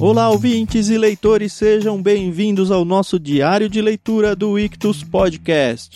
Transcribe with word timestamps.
Olá, 0.00 0.30
ouvintes 0.30 0.88
e 0.90 0.96
leitores, 0.96 1.52
sejam 1.52 2.00
bem-vindos 2.00 2.70
ao 2.70 2.84
nosso 2.84 3.18
diário 3.18 3.68
de 3.68 3.82
leitura 3.82 4.36
do 4.36 4.56
Ictus 4.56 5.02
Podcast. 5.02 5.90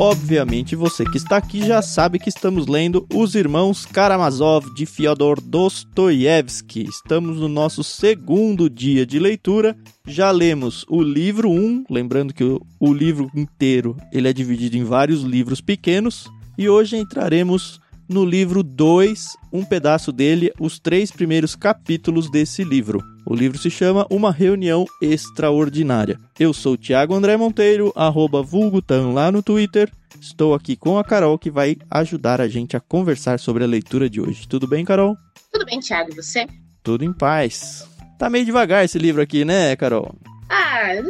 Obviamente, 0.00 0.76
você 0.76 1.04
que 1.04 1.16
está 1.16 1.38
aqui 1.38 1.66
já 1.66 1.82
sabe 1.82 2.20
que 2.20 2.28
estamos 2.28 2.68
lendo 2.68 3.04
Os 3.12 3.34
Irmãos 3.34 3.84
Karamazov 3.84 4.72
de 4.72 4.86
Fyodor 4.86 5.40
Dostoiévski. 5.40 6.84
Estamos 6.84 7.38
no 7.38 7.48
nosso 7.48 7.82
segundo 7.82 8.70
dia 8.70 9.04
de 9.04 9.18
leitura. 9.18 9.76
Já 10.06 10.30
lemos 10.30 10.86
o 10.88 11.02
livro 11.02 11.50
1, 11.50 11.86
lembrando 11.90 12.32
que 12.32 12.44
o, 12.44 12.64
o 12.78 12.94
livro 12.94 13.28
inteiro 13.34 13.96
ele 14.12 14.28
é 14.28 14.32
dividido 14.32 14.76
em 14.76 14.84
vários 14.84 15.22
livros 15.22 15.60
pequenos. 15.60 16.28
E 16.56 16.68
hoje 16.68 16.96
entraremos 16.96 17.80
no 18.08 18.24
livro 18.24 18.62
2, 18.62 19.36
um 19.52 19.64
pedaço 19.64 20.12
dele, 20.12 20.52
os 20.60 20.78
três 20.78 21.10
primeiros 21.10 21.56
capítulos 21.56 22.30
desse 22.30 22.62
livro. 22.62 23.02
O 23.30 23.34
livro 23.34 23.58
se 23.58 23.68
chama 23.68 24.06
Uma 24.08 24.32
Reunião 24.32 24.86
Extraordinária. 25.02 26.18
Eu 26.40 26.54
sou 26.54 26.72
o 26.72 26.78
Thiago 26.78 27.12
André 27.12 27.36
Monteiro, 27.36 27.92
arroba 27.94 28.42
vulgutan 28.42 29.12
lá 29.12 29.30
no 29.30 29.42
Twitter. 29.42 29.92
Estou 30.18 30.54
aqui 30.54 30.74
com 30.74 30.96
a 30.96 31.04
Carol, 31.04 31.38
que 31.38 31.50
vai 31.50 31.76
ajudar 31.90 32.40
a 32.40 32.48
gente 32.48 32.74
a 32.74 32.80
conversar 32.80 33.38
sobre 33.38 33.62
a 33.62 33.66
leitura 33.66 34.08
de 34.08 34.18
hoje. 34.18 34.48
Tudo 34.48 34.66
bem, 34.66 34.82
Carol? 34.82 35.14
Tudo 35.52 35.66
bem, 35.66 35.78
Thiago, 35.78 36.10
e 36.10 36.14
você? 36.14 36.46
Tudo 36.82 37.04
em 37.04 37.12
paz. 37.12 37.86
Tá 38.18 38.30
meio 38.30 38.46
devagar 38.46 38.82
esse 38.82 38.98
livro 38.98 39.20
aqui, 39.20 39.44
né, 39.44 39.76
Carol? 39.76 40.14
Ah, 40.48 40.94
é, 40.94 41.02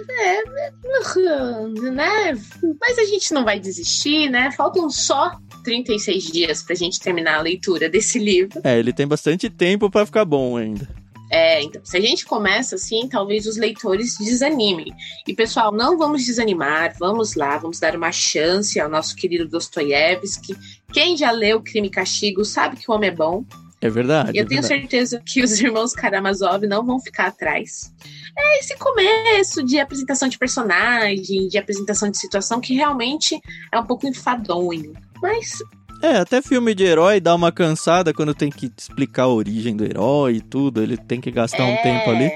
né? 1.93 2.33
Mas 2.81 2.99
a 2.99 3.05
gente 3.05 3.33
não 3.33 3.45
vai 3.45 3.61
desistir, 3.61 4.29
né? 4.29 4.51
Faltam 4.51 4.91
só 4.91 5.39
36 5.63 6.25
dias 6.33 6.63
pra 6.65 6.75
gente 6.75 6.99
terminar 6.99 7.37
a 7.37 7.43
leitura 7.43 7.89
desse 7.89 8.19
livro. 8.19 8.61
É, 8.65 8.77
ele 8.77 8.93
tem 8.93 9.07
bastante 9.07 9.49
tempo 9.49 9.89
para 9.89 10.05
ficar 10.05 10.25
bom 10.25 10.57
ainda. 10.57 10.89
É, 11.31 11.63
então, 11.63 11.81
se 11.85 11.97
a 11.97 12.01
gente 12.01 12.25
começa 12.25 12.77
assim, 12.77 13.09
talvez 13.09 13.47
os 13.47 13.57
leitores 13.57 14.17
desanimem. 14.19 14.93
E, 15.27 15.35
pessoal, 15.35 15.73
não 15.73 15.99
vamos 15.99 16.25
desanimar, 16.25 16.97
vamos 16.99 17.35
lá, 17.35 17.59
vamos 17.59 17.79
dar 17.79 17.95
uma 17.95 18.13
chance 18.13 18.81
ao 18.81 18.89
nosso 18.89 19.15
querido 19.15 19.47
Dostoiévski. 19.47 20.57
Quem 20.93 21.17
já 21.17 21.31
leu 21.31 21.61
Crime 21.61 21.89
e 21.89 21.91
Castigo 21.91 22.45
sabe 22.45 22.77
que 22.77 22.91
o 22.91 22.95
homem 22.95 23.11
é 23.11 23.15
bom. 23.15 23.45
É 23.81 23.89
verdade. 23.89 24.33
E 24.35 24.39
eu 24.39 24.45
é 24.45 24.47
tenho 24.47 24.63
verdade. 24.63 24.81
certeza 24.81 25.23
que 25.25 25.43
os 25.43 25.59
irmãos 25.61 25.93
Karamazov 25.93 26.67
não 26.67 26.85
vão 26.85 26.99
ficar 26.99 27.27
atrás. 27.27 27.93
É 28.37 28.61
esse 28.61 28.77
começo 28.77 29.63
de 29.63 29.79
apresentação 29.79 30.29
de 30.29 30.39
personagem, 30.39 31.49
de 31.49 31.59
apresentação 31.59 32.11
de 32.11 32.19
situação, 32.19 32.61
que 32.61 32.75
realmente 32.75 33.39
é 33.73 33.79
um 33.79 33.87
pouco 33.87 34.07
enfadonho. 34.07 34.93
Mas 35.21 35.59
É, 36.03 36.19
até 36.19 36.41
filme 36.41 36.75
de 36.75 36.85
herói 36.85 37.21
dá 37.21 37.35
uma 37.35 37.51
cansada 37.51 38.15
quando 38.15 38.35
tem 38.35 38.51
que 38.51 38.71
explicar 38.77 39.25
a 39.25 39.29
origem 39.29 39.77
do 39.77 39.85
herói 39.85 40.37
e 40.37 40.41
tudo. 40.41 40.83
Ele 40.83 40.97
tem 40.97 41.21
que 41.21 41.31
gastar 41.31 41.65
um 41.65 41.73
é, 41.73 41.83
tempo 41.83 42.11
ali. 42.11 42.31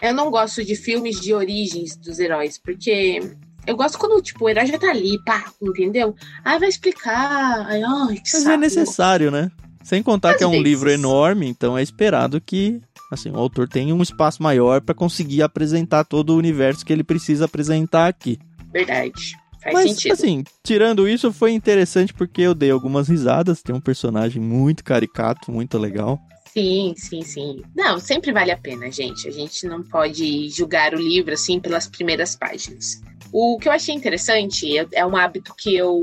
Eu 0.00 0.14
não 0.14 0.30
gosto 0.30 0.64
de 0.64 0.76
filmes 0.76 1.20
de 1.20 1.34
origens 1.34 1.96
dos 1.96 2.18
heróis, 2.20 2.58
porque 2.58 3.20
eu 3.66 3.76
gosto 3.76 3.98
quando, 3.98 4.22
tipo, 4.22 4.44
o 4.44 4.48
herói 4.48 4.66
já 4.66 4.78
tá 4.78 4.90
ali, 4.90 5.18
pá, 5.24 5.44
entendeu? 5.60 6.14
Ah, 6.44 6.58
vai 6.58 6.68
explicar. 6.68 7.66
Ai, 7.66 7.82
ai, 7.82 8.14
que 8.14 8.30
Mas 8.32 8.42
saco. 8.42 8.50
é 8.50 8.56
necessário, 8.56 9.30
né? 9.30 9.50
Sem 9.82 10.02
contar 10.02 10.32
Às 10.32 10.36
que 10.36 10.44
é 10.44 10.46
um 10.46 10.50
vezes. 10.52 10.66
livro 10.66 10.90
enorme, 10.90 11.48
então 11.48 11.76
é 11.76 11.82
esperado 11.82 12.40
que 12.40 12.80
assim, 13.10 13.30
o 13.30 13.36
autor 13.36 13.68
tenha 13.68 13.94
um 13.94 14.02
espaço 14.02 14.42
maior 14.42 14.80
para 14.80 14.94
conseguir 14.94 15.42
apresentar 15.42 16.04
todo 16.04 16.30
o 16.30 16.36
universo 16.36 16.84
que 16.84 16.92
ele 16.92 17.02
precisa 17.02 17.46
apresentar 17.46 18.06
aqui. 18.06 18.38
Verdade. 18.72 19.34
Faz 19.72 19.74
Mas, 19.74 19.90
sentido. 19.90 20.12
assim, 20.12 20.44
tirando 20.62 21.08
isso, 21.08 21.32
foi 21.32 21.52
interessante 21.52 22.12
porque 22.14 22.42
eu 22.42 22.54
dei 22.54 22.70
algumas 22.70 23.08
risadas. 23.08 23.62
Tem 23.62 23.74
um 23.74 23.80
personagem 23.80 24.40
muito 24.40 24.82
caricato, 24.84 25.50
muito 25.52 25.78
legal. 25.78 26.18
Sim, 26.52 26.94
sim, 26.96 27.22
sim. 27.22 27.62
Não, 27.76 27.98
sempre 28.00 28.32
vale 28.32 28.50
a 28.50 28.56
pena, 28.56 28.90
gente. 28.90 29.28
A 29.28 29.30
gente 29.30 29.66
não 29.66 29.82
pode 29.82 30.48
julgar 30.48 30.94
o 30.94 30.98
livro 31.00 31.34
assim 31.34 31.60
pelas 31.60 31.86
primeiras 31.86 32.34
páginas. 32.34 33.00
O 33.30 33.58
que 33.58 33.68
eu 33.68 33.72
achei 33.72 33.94
interessante 33.94 34.76
é- 34.78 34.86
é 34.94 35.06
um 35.06 35.14
hábito 35.14 35.54
que 35.56 35.76
eu 35.76 36.00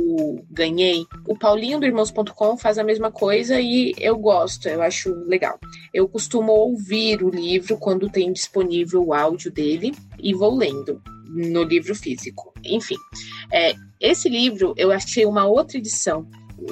ganhei. 0.51 1.03
O 1.27 1.35
Paulinho 1.35 1.79
do 1.79 1.85
Irmãos.com 1.85 2.55
faz 2.55 2.77
a 2.77 2.83
mesma 2.83 3.11
coisa 3.11 3.59
e 3.59 3.93
eu 3.97 4.15
gosto, 4.17 4.69
eu 4.69 4.81
acho 4.81 5.09
legal. 5.27 5.59
Eu 5.91 6.07
costumo 6.07 6.51
ouvir 6.51 7.23
o 7.23 7.29
livro 7.31 7.77
quando 7.77 8.09
tem 8.09 8.31
disponível 8.31 9.03
o 9.03 9.13
áudio 9.13 9.51
dele 9.51 9.93
e 10.21 10.33
vou 10.35 10.55
lendo 10.55 11.01
no 11.27 11.63
livro 11.63 11.95
físico. 11.95 12.53
Enfim, 12.63 12.97
é, 13.51 13.73
esse 13.99 14.29
livro 14.29 14.73
eu 14.77 14.91
achei 14.91 15.25
uma 15.25 15.45
outra 15.45 15.77
edição. 15.77 16.27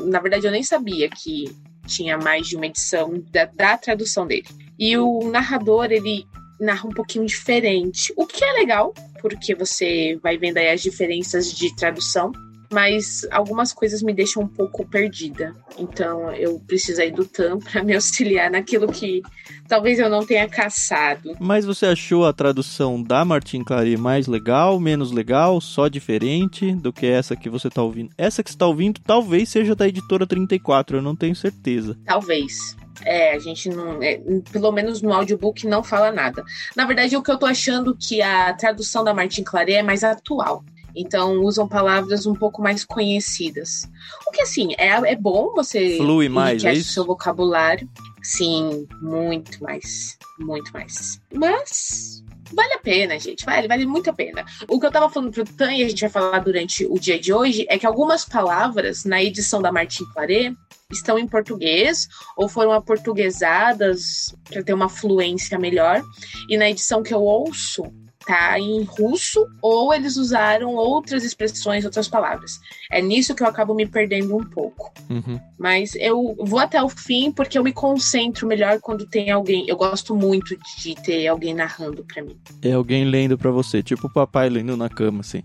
Na 0.05 0.19
verdade, 0.19 0.45
eu 0.45 0.51
nem 0.51 0.63
sabia 0.63 1.09
que 1.09 1.45
tinha 1.87 2.17
mais 2.17 2.47
de 2.47 2.55
uma 2.55 2.65
edição 2.65 3.21
da, 3.31 3.45
da 3.45 3.77
tradução 3.77 4.25
dele. 4.25 4.47
E 4.79 4.97
o 4.97 5.29
narrador, 5.29 5.91
ele 5.91 6.25
narra 6.59 6.87
um 6.87 6.91
pouquinho 6.91 7.25
diferente, 7.25 8.13
o 8.15 8.25
que 8.25 8.43
é 8.43 8.53
legal, 8.53 8.93
porque 9.21 9.53
você 9.53 10.17
vai 10.21 10.37
vendo 10.37 10.57
aí 10.57 10.69
as 10.69 10.81
diferenças 10.81 11.51
de 11.51 11.75
tradução, 11.75 12.31
mas 12.73 13.25
algumas 13.31 13.71
coisas 13.71 14.01
me 14.01 14.13
deixam 14.13 14.43
um 14.43 14.47
pouco 14.47 14.85
perdida. 14.85 15.55
Então 15.77 16.31
eu 16.31 16.59
preciso 16.59 17.01
aí 17.01 17.11
do 17.11 17.25
TAM 17.25 17.59
para 17.63 17.83
me 17.83 17.93
auxiliar 17.93 18.51
naquilo 18.51 18.91
que 18.91 19.21
talvez 19.67 19.99
eu 19.99 20.09
não 20.09 20.25
tenha 20.25 20.49
caçado. 20.49 21.35
Mas 21.39 21.65
você 21.65 21.85
achou 21.85 22.25
a 22.25 22.33
tradução 22.33 23.01
da 23.01 23.23
Martin 23.23 23.63
Clary 23.63 23.95
mais 23.95 24.27
legal, 24.27 24.79
menos 24.79 25.11
legal, 25.11 25.61
só 25.61 25.87
diferente 25.87 26.73
do 26.73 26.91
que 26.91 27.05
essa 27.05 27.35
que 27.35 27.49
você 27.49 27.69
tá 27.69 27.81
ouvindo? 27.81 28.09
Essa 28.17 28.43
que 28.43 28.51
você 28.51 28.57
tá 28.57 28.67
ouvindo 28.67 28.99
talvez 28.99 29.49
seja 29.49 29.75
da 29.75 29.87
editora 29.87 30.25
34, 30.25 30.97
eu 30.97 31.01
não 31.01 31.15
tenho 31.15 31.35
certeza. 31.35 31.97
Talvez. 32.05 32.75
É, 33.05 33.33
a 33.33 33.39
gente 33.39 33.69
não. 33.69 34.01
é, 34.01 34.21
pelo 34.51 34.71
menos 34.71 35.01
no 35.01 35.13
audiobook 35.13 35.67
não 35.67 35.83
fala 35.83 36.11
nada. 36.11 36.43
Na 36.75 36.85
verdade, 36.85 37.15
o 37.17 37.23
que 37.23 37.31
eu 37.31 37.37
tô 37.37 37.45
achando 37.45 37.95
que 37.95 38.21
a 38.21 38.53
tradução 38.53 39.03
da 39.03 39.13
Martin 39.13 39.43
Claret 39.43 39.75
é 39.75 39.83
mais 39.83 40.03
atual. 40.03 40.63
Então 40.95 41.41
usam 41.41 41.67
palavras 41.67 42.25
um 42.25 42.33
pouco 42.33 42.61
mais 42.61 42.85
conhecidas. 42.85 43.89
O 44.27 44.31
que 44.31 44.41
assim, 44.41 44.73
é, 44.77 44.89
é 44.89 45.15
bom 45.15 45.51
você 45.53 45.97
Flui 45.97 46.29
mais, 46.29 46.63
é 46.63 46.73
isso? 46.73 46.93
seu 46.93 47.05
vocabulário. 47.05 47.89
Sim, 48.21 48.87
muito 49.01 49.61
mais. 49.61 50.17
Muito 50.39 50.71
mais. 50.71 51.19
Mas 51.33 52.23
vale 52.53 52.73
a 52.73 52.79
pena, 52.79 53.19
gente. 53.19 53.45
Vale, 53.45 53.67
vale 53.67 53.85
muito 53.85 54.09
a 54.09 54.13
pena. 54.13 54.45
O 54.67 54.79
que 54.79 54.85
eu 54.85 54.91
tava 54.91 55.09
falando 55.09 55.31
pro 55.31 55.43
Tan 55.43 55.73
e 55.73 55.83
a 55.83 55.89
gente 55.89 56.01
vai 56.01 56.09
falar 56.09 56.39
durante 56.39 56.85
o 56.85 56.99
dia 56.99 57.19
de 57.19 57.33
hoje 57.33 57.65
é 57.69 57.77
que 57.77 57.85
algumas 57.85 58.23
palavras 58.23 59.03
na 59.03 59.21
edição 59.21 59.61
da 59.61 59.71
Martin 59.71 60.05
Claret 60.13 60.55
estão 60.91 61.17
em 61.17 61.27
português 61.27 62.07
ou 62.37 62.47
foram 62.47 62.71
aportuguesadas 62.71 64.33
para 64.47 64.63
ter 64.63 64.73
uma 64.73 64.89
fluência 64.89 65.57
melhor. 65.57 66.01
E 66.47 66.55
na 66.55 66.69
edição 66.69 67.01
que 67.03 67.13
eu 67.13 67.21
ouço, 67.21 67.83
tá 68.25 68.59
em 68.59 68.83
russo 68.83 69.45
ou 69.61 69.93
eles 69.93 70.17
usaram 70.17 70.75
outras 70.75 71.23
expressões, 71.23 71.85
outras 71.85 72.07
palavras. 72.07 72.59
É 72.91 73.01
nisso 73.01 73.35
que 73.35 73.43
eu 73.43 73.47
acabo 73.47 73.73
me 73.73 73.85
perdendo 73.85 74.35
um 74.35 74.43
pouco. 74.43 74.91
Uhum. 75.09 75.39
Mas 75.59 75.95
eu 75.95 76.35
vou 76.39 76.59
até 76.59 76.81
o 76.81 76.89
fim 76.89 77.31
porque 77.31 77.57
eu 77.57 77.63
me 77.63 77.73
concentro 77.73 78.47
melhor 78.47 78.79
quando 78.79 79.05
tem 79.05 79.29
alguém. 79.31 79.65
Eu 79.67 79.75
gosto 79.75 80.15
muito 80.15 80.55
de 80.79 80.95
ter 80.95 81.27
alguém 81.27 81.53
narrando 81.53 82.03
para 82.05 82.23
mim, 82.23 82.37
É 82.61 82.71
alguém 82.73 83.05
lendo 83.05 83.37
pra 83.37 83.51
você, 83.51 83.81
tipo 83.83 84.07
o 84.07 84.13
papai 84.13 84.49
lendo 84.49 84.75
na 84.77 84.89
cama, 84.89 85.21
assim. 85.21 85.43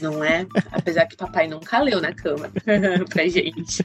não 0.00 0.22
é? 0.22 0.46
Apesar 0.72 1.06
que 1.06 1.16
papai 1.16 1.46
nunca 1.48 1.80
leu 1.80 2.00
na 2.00 2.12
cama 2.14 2.50
pra 3.10 3.26
gente. 3.28 3.82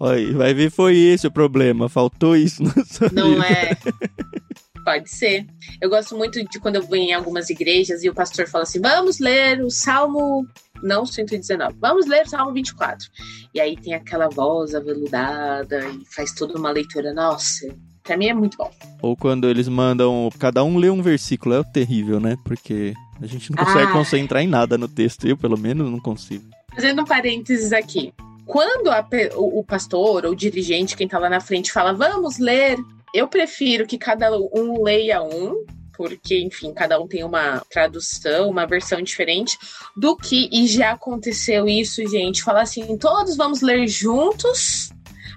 Olha, 0.00 0.32
vai 0.36 0.54
ver 0.54 0.70
foi 0.70 0.96
esse 0.96 1.26
o 1.26 1.30
problema, 1.30 1.88
faltou 1.88 2.36
isso 2.36 2.62
no 2.62 2.70
seu 2.86 3.10
Não 3.12 3.30
livro. 3.30 3.44
é? 3.44 3.76
Pode 4.88 5.10
ser. 5.10 5.44
Eu 5.82 5.90
gosto 5.90 6.16
muito 6.16 6.42
de 6.42 6.58
quando 6.58 6.76
eu 6.76 6.82
vou 6.82 6.96
em 6.96 7.12
algumas 7.12 7.50
igrejas 7.50 8.02
e 8.02 8.08
o 8.08 8.14
pastor 8.14 8.48
fala 8.48 8.62
assim: 8.62 8.80
vamos 8.80 9.18
ler 9.18 9.60
o 9.60 9.70
Salmo. 9.70 10.46
Não 10.82 11.04
119, 11.04 11.76
vamos 11.78 12.06
ler 12.06 12.24
o 12.24 12.28
Salmo 12.30 12.54
24. 12.54 13.06
E 13.52 13.60
aí 13.60 13.76
tem 13.76 13.92
aquela 13.92 14.28
voz 14.30 14.74
aveludada 14.74 15.86
e 15.90 16.06
faz 16.06 16.32
toda 16.32 16.58
uma 16.58 16.70
leitura. 16.70 17.12
Nossa, 17.12 17.68
pra 18.02 18.16
mim 18.16 18.28
é 18.28 18.32
muito 18.32 18.56
bom. 18.56 18.70
Ou 19.02 19.14
quando 19.14 19.46
eles 19.46 19.68
mandam, 19.68 20.30
cada 20.38 20.64
um 20.64 20.78
lê 20.78 20.88
um 20.88 21.02
versículo, 21.02 21.56
é 21.56 21.62
terrível, 21.64 22.18
né? 22.18 22.38
Porque 22.42 22.94
a 23.20 23.26
gente 23.26 23.50
não 23.50 23.62
consegue 23.62 23.90
Ah. 23.90 23.92
concentrar 23.92 24.42
em 24.42 24.48
nada 24.48 24.78
no 24.78 24.88
texto, 24.88 25.28
eu 25.28 25.36
pelo 25.36 25.58
menos 25.58 25.90
não 25.90 26.00
consigo. 26.00 26.44
Fazendo 26.74 27.02
um 27.02 27.04
parênteses 27.04 27.74
aqui. 27.74 28.14
Quando 28.46 28.88
a 28.88 29.06
o, 29.36 29.58
o 29.58 29.64
pastor 29.64 30.24
ou 30.24 30.32
o 30.32 30.36
dirigente, 30.36 30.96
quem 30.96 31.06
tá 31.06 31.18
lá 31.18 31.28
na 31.28 31.40
frente, 31.40 31.70
fala, 31.70 31.92
vamos 31.92 32.38
ler, 32.38 32.78
eu 33.14 33.28
prefiro 33.28 33.86
que 33.86 33.98
cada 33.98 34.30
um 34.36 34.82
leia 34.82 35.22
um, 35.22 35.64
porque, 35.96 36.40
enfim, 36.40 36.72
cada 36.72 37.00
um 37.00 37.08
tem 37.08 37.24
uma 37.24 37.60
tradução, 37.70 38.48
uma 38.48 38.66
versão 38.66 39.02
diferente, 39.02 39.58
do 39.96 40.16
que, 40.16 40.48
e 40.52 40.66
já 40.68 40.92
aconteceu 40.92 41.68
isso, 41.68 42.06
gente, 42.08 42.42
falar 42.42 42.62
assim, 42.62 42.96
todos 42.96 43.36
vamos 43.36 43.60
ler 43.62 43.88
juntos, 43.88 44.90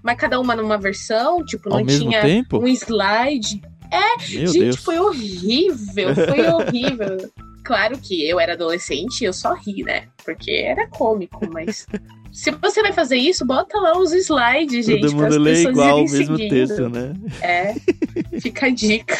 mas 0.03 0.17
cada 0.17 0.39
uma 0.39 0.55
numa 0.55 0.77
versão, 0.77 1.43
tipo, 1.43 1.67
não 1.67 1.79
Ao 1.79 1.83
mesmo 1.85 2.09
tinha 2.09 2.21
tempo? 2.21 2.59
um 2.59 2.67
slide. 2.67 3.61
Meu 4.29 4.47
gente, 4.47 4.59
Deus. 4.59 4.75
foi 4.77 4.99
horrível, 4.99 6.15
foi 6.15 6.47
horrível. 6.53 7.31
Claro 7.71 7.97
que 7.99 8.27
eu 8.27 8.37
era 8.37 8.51
adolescente 8.51 9.21
e 9.21 9.23
eu 9.23 9.31
só 9.31 9.53
ri, 9.53 9.81
né? 9.81 10.09
Porque 10.25 10.51
era 10.51 10.89
cômico, 10.89 11.49
mas. 11.53 11.87
Se 12.33 12.51
você 12.51 12.81
vai 12.81 12.91
fazer 12.91 13.15
isso, 13.15 13.45
bota 13.45 13.79
lá 13.79 13.97
os 13.97 14.11
slides, 14.11 14.85
gente. 14.85 14.99
Todo 14.99 15.15
mundo 15.15 15.37
lê 15.37 15.63
igual 15.63 15.99
o 15.99 16.01
mesmo 16.01 16.35
seguindo. 16.35 16.49
texto, 16.49 16.89
né? 16.89 17.13
É, 17.41 17.73
fica 18.41 18.65
a 18.65 18.69
dica. 18.69 19.17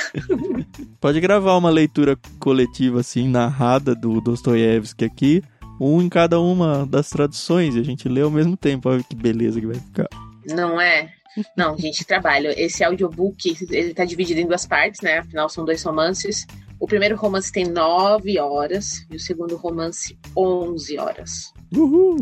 Pode 1.00 1.22
gravar 1.22 1.56
uma 1.56 1.70
leitura 1.70 2.18
coletiva, 2.40 3.00
assim, 3.00 3.30
narrada 3.30 3.96
do 3.96 4.20
Dostoiévski 4.20 5.06
aqui, 5.06 5.44
um 5.80 6.02
em 6.02 6.10
cada 6.10 6.42
uma 6.42 6.86
das 6.86 7.10
traduções, 7.10 7.76
e 7.76 7.80
a 7.80 7.84
gente 7.84 8.10
lê 8.10 8.20
ao 8.20 8.32
mesmo 8.32 8.58
tempo. 8.58 8.90
Olha 8.90 9.02
que 9.02 9.16
beleza 9.16 9.62
que 9.62 9.68
vai 9.68 9.78
ficar. 9.78 10.08
Não 10.46 10.80
é? 10.80 11.10
Não, 11.56 11.78
gente, 11.78 12.04
trabalho. 12.04 12.50
Esse 12.58 12.84
audiobook, 12.84 13.56
ele 13.70 13.94
tá 13.94 14.04
dividido 14.04 14.42
em 14.42 14.46
duas 14.46 14.66
partes, 14.66 15.00
né? 15.00 15.20
Afinal, 15.20 15.48
são 15.48 15.64
dois 15.64 15.82
romances. 15.84 16.46
O 16.82 16.88
primeiro 16.88 17.16
romance 17.16 17.52
tem 17.52 17.64
nove 17.64 18.40
horas 18.40 19.06
e 19.12 19.16
o 19.16 19.20
segundo 19.20 19.56
romance, 19.56 20.18
onze 20.36 20.98
horas. 20.98 21.54
Uhul! 21.72 22.18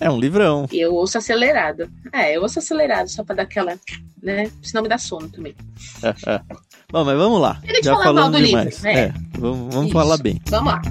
É 0.00 0.10
um 0.10 0.18
livrão. 0.18 0.66
E 0.72 0.80
eu 0.80 0.94
ouço 0.94 1.18
acelerado. 1.18 1.86
É, 2.10 2.34
eu 2.34 2.40
ouço 2.40 2.58
acelerado 2.58 3.08
só 3.08 3.22
pra 3.22 3.36
dar 3.36 3.42
aquela, 3.42 3.78
né? 4.22 4.50
Senão 4.62 4.82
me 4.82 4.88
dá 4.88 4.96
sono 4.96 5.28
também. 5.28 5.54
Bom, 6.90 7.04
mas 7.04 7.18
vamos 7.18 7.40
lá. 7.42 7.60
Ele 7.62 7.82
Já 7.82 7.94
falamos 7.94 8.40
demais. 8.40 8.82
Livro, 8.82 8.82
né? 8.84 9.00
É, 9.00 9.14
vamos, 9.38 9.74
vamos 9.74 9.92
falar 9.92 10.16
bem. 10.16 10.40
Vamos 10.48 10.72
lá. 10.72 10.82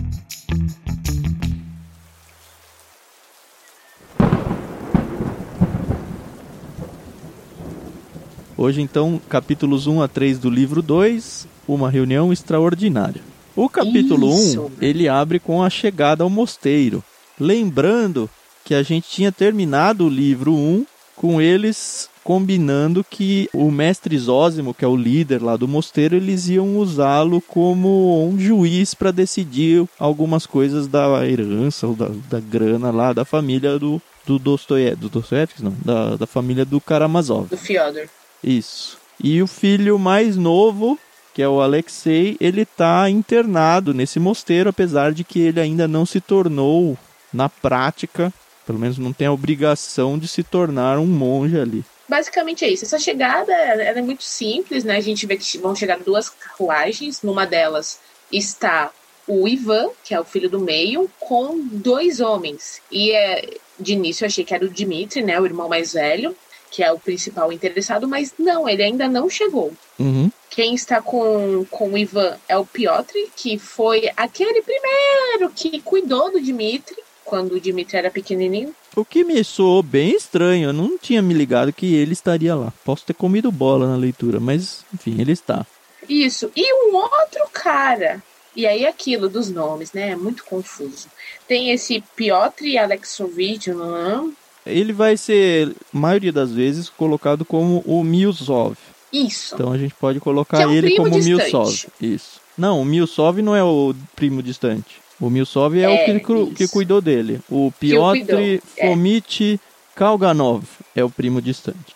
Hoje, 8.56 8.82
então, 8.82 9.20
capítulos 9.28 9.88
1 9.88 10.04
a 10.04 10.08
3 10.08 10.38
do 10.38 10.48
livro 10.48 10.84
2, 10.84 11.48
uma 11.68 11.90
reunião 11.90 12.32
extraordinária. 12.32 13.22
O 13.56 13.68
capítulo 13.70 14.34
Isso. 14.34 14.62
1, 14.62 14.72
ele 14.82 15.10
abre 15.10 15.40
com 15.40 15.62
a 15.62 15.70
chegada 15.70 16.24
ao 16.24 16.30
mosteiro. 16.30 17.04
Lembrando 17.40 18.30
que 18.64 18.74
a 18.74 18.84
gente 18.84 19.10
tinha 19.10 19.32
terminado 19.32 20.06
o 20.06 20.10
livro 20.10 20.54
1 20.54 20.86
com 21.16 21.42
eles 21.42 22.10
combinando 22.24 23.04
que 23.04 23.50
o 23.54 23.72
mestre 23.72 24.18
Zósimo, 24.18 24.74
que 24.74 24.86
é 24.86 24.88
o 24.88 24.96
líder 24.96 25.42
lá 25.42 25.56
do 25.56 25.68
mosteiro, 25.68 26.16
eles 26.16 26.48
iam 26.48 26.78
usá-lo 26.78 27.42
como 27.42 28.28
um 28.28 28.40
juiz 28.40 28.94
para 28.94 29.12
decidir 29.12 29.86
algumas 30.00 30.46
coisas 30.46 30.88
da 30.88 31.28
herança 31.28 31.88
ou 31.88 31.96
da, 31.96 32.10
da 32.30 32.40
grana 32.40 32.92
lá 32.92 33.12
da 33.12 33.26
família 33.26 33.78
do, 33.78 34.02
do 34.26 34.38
Dostoiévski, 34.38 35.02
do 35.02 35.10
Dostoiévski 35.10 35.64
não, 35.64 35.74
da, 35.84 36.16
da 36.16 36.28
família 36.28 36.64
do 36.64 36.80
Karamazov. 36.80 37.50
Do 37.50 37.58
Fyodor. 37.58 38.08
Isso. 38.44 38.98
E 39.24 39.42
o 39.42 39.48
filho 39.48 40.00
mais 40.00 40.36
novo, 40.38 40.98
que 41.34 41.42
é 41.42 41.48
o 41.48 41.62
Alexei, 41.62 42.38
ele 42.40 42.62
está 42.62 43.10
internado 43.10 43.94
nesse 43.94 44.20
mosteiro, 44.20 44.70
apesar 44.70 45.14
de 45.14 45.24
que 45.24 45.40
ele 45.40 45.60
ainda 45.60 45.88
não 45.88 46.06
se 46.06 46.20
tornou, 46.20 46.98
na 47.34 47.48
prática, 47.48 48.34
pelo 48.66 48.80
menos 48.80 48.98
não 48.98 49.14
tem 49.14 49.28
a 49.28 49.32
obrigação 49.32 50.18
de 50.18 50.28
se 50.28 50.44
tornar 50.44 51.00
um 51.00 51.08
monge 51.08 51.60
ali. 51.60 51.86
Basicamente 52.08 52.66
é 52.66 52.70
isso. 52.70 52.84
Essa 52.84 53.00
chegada 53.00 53.54
é 53.54 54.02
muito 54.02 54.24
simples, 54.24 54.84
né? 54.84 54.98
A 54.98 55.02
gente 55.02 55.26
vê 55.26 55.38
que 55.38 55.58
vão 55.58 55.74
chegar 55.74 56.00
duas 56.00 56.30
carruagens. 56.30 57.22
Numa 57.22 57.46
delas 57.46 58.00
está 58.30 58.92
o 59.26 59.48
Ivan, 59.48 59.90
que 60.04 60.14
é 60.14 60.20
o 60.20 60.26
filho 60.26 60.50
do 60.50 60.60
meio, 60.60 61.10
com 61.20 61.58
dois 61.58 62.20
homens. 62.20 62.82
E 62.92 63.12
é, 63.12 63.56
de 63.80 63.94
início 63.94 64.26
eu 64.26 64.28
achei 64.28 64.44
que 64.44 64.54
era 64.54 64.66
o 64.66 64.70
Dmitri, 64.70 65.24
né? 65.24 65.40
O 65.40 65.46
irmão 65.46 65.70
mais 65.70 65.94
velho 65.94 66.36
que 66.72 66.82
é 66.82 66.92
o 66.92 66.98
principal 66.98 67.52
interessado, 67.52 68.08
mas 68.08 68.34
não, 68.40 68.68
ele 68.68 68.82
ainda 68.82 69.08
não 69.08 69.30
chegou. 69.30 69.74
Uhum. 70.00 70.32
Quem 70.50 70.74
está 70.74 71.02
com, 71.02 71.66
com 71.70 71.92
o 71.92 71.98
Ivan 71.98 72.38
é 72.48 72.58
o 72.58 72.66
Piotr, 72.66 73.14
que 73.36 73.60
foi 73.60 74.10
aquele 74.16 74.62
primeiro 74.62 75.54
que 75.54 75.82
cuidou 75.82 76.32
do 76.32 76.42
Dmitri, 76.42 76.96
quando 77.26 77.54
o 77.54 77.60
Dmitri 77.60 77.98
era 77.98 78.10
pequenininho. 78.10 78.74
O 78.96 79.06
que 79.06 79.24
me 79.24 79.44
soou 79.44 79.84
bem 79.84 80.16
estranho, 80.16 80.70
eu 80.70 80.74
não 80.74 80.98
tinha 80.98 81.22
me 81.22 81.34
ligado 81.34 81.72
que 81.72 81.94
ele 81.96 82.14
estaria 82.14 82.56
lá. 82.56 82.74
Posso 82.84 83.06
ter 83.06 83.14
comido 83.14 83.52
bola 83.52 83.88
na 83.88 83.96
leitura, 83.96 84.40
mas 84.40 84.84
enfim, 84.94 85.20
ele 85.20 85.32
está. 85.32 85.66
Isso. 86.08 86.52
E 86.56 86.74
um 86.74 86.96
outro 86.96 87.48
cara. 87.54 88.22
E 88.54 88.68
aí 88.68 88.86
aquilo 88.86 89.30
dos 89.30 89.50
nomes, 89.50 89.94
né? 89.94 90.10
É 90.10 90.16
muito 90.16 90.44
confuso. 90.44 91.08
Tem 91.48 91.72
esse 91.72 92.04
Piotr 92.16 92.78
Alexovich, 92.78 93.72
não, 93.72 94.34
ele 94.66 94.94
vai 94.94 95.18
ser, 95.18 95.74
maioria 95.92 96.32
das 96.32 96.52
vezes, 96.52 96.90
colocado 96.90 97.44
como 97.44 97.80
o 97.86 98.04
Milsov. 98.04 98.76
Isso. 99.12 99.56
Então 99.56 99.72
a 99.72 99.78
gente 99.78 99.94
pode 99.96 100.20
colocar 100.20 100.62
é 100.62 100.68
um 100.68 100.72
ele 100.72 100.96
como 100.96 101.10
distante. 101.12 101.30
Milsov. 101.30 101.88
Isso. 102.00 102.42
Não, 102.58 102.82
o 102.82 102.86
Milsov 102.86 103.42
não 103.42 103.56
é 103.56 103.64
o 103.64 103.94
primo 104.16 104.42
distante. 104.42 105.02
O 105.20 105.30
Milsov 105.30 105.78
é, 105.78 105.84
é 105.84 105.90
o 105.90 106.20
que, 106.20 106.56
que, 106.56 106.68
cuidou 106.68 107.02
dele. 107.02 107.40
O 107.50 107.72
Piotr 107.80 108.62
é. 108.78 108.88
Fomit 108.88 109.60
Kalganov 109.96 110.64
é 110.96 111.04
o 111.04 111.10
primo 111.10 111.42
distante. 111.42 111.96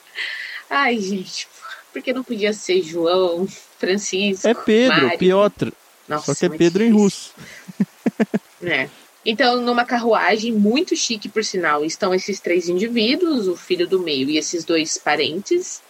Ai, 0.69 0.99
gente, 0.99 1.47
porque 1.93 2.13
não 2.13 2.23
podia 2.23 2.53
ser 2.53 2.81
João, 2.81 3.47
Francisco, 3.79 4.47
É 4.47 4.53
Pedro, 4.53 5.03
Mário. 5.03 5.17
Piotr. 5.17 5.71
Nossa, 6.07 6.33
Só 6.33 6.39
que 6.39 6.45
é 6.45 6.49
Pedro 6.49 6.83
difícil. 6.83 6.87
em 6.87 6.91
russo. 6.91 7.33
É. 8.61 8.89
Então, 9.25 9.59
numa 9.59 9.83
carruagem 9.83 10.51
muito 10.51 10.95
chique, 10.95 11.27
por 11.27 11.43
sinal, 11.43 11.83
estão 11.83 12.13
esses 12.13 12.39
três 12.39 12.69
indivíduos, 12.69 13.47
o 13.47 13.55
filho 13.55 13.87
do 13.87 13.99
meio 13.99 14.29
e 14.29 14.37
esses 14.37 14.63
dois 14.63 14.97
parentes. 14.97 15.81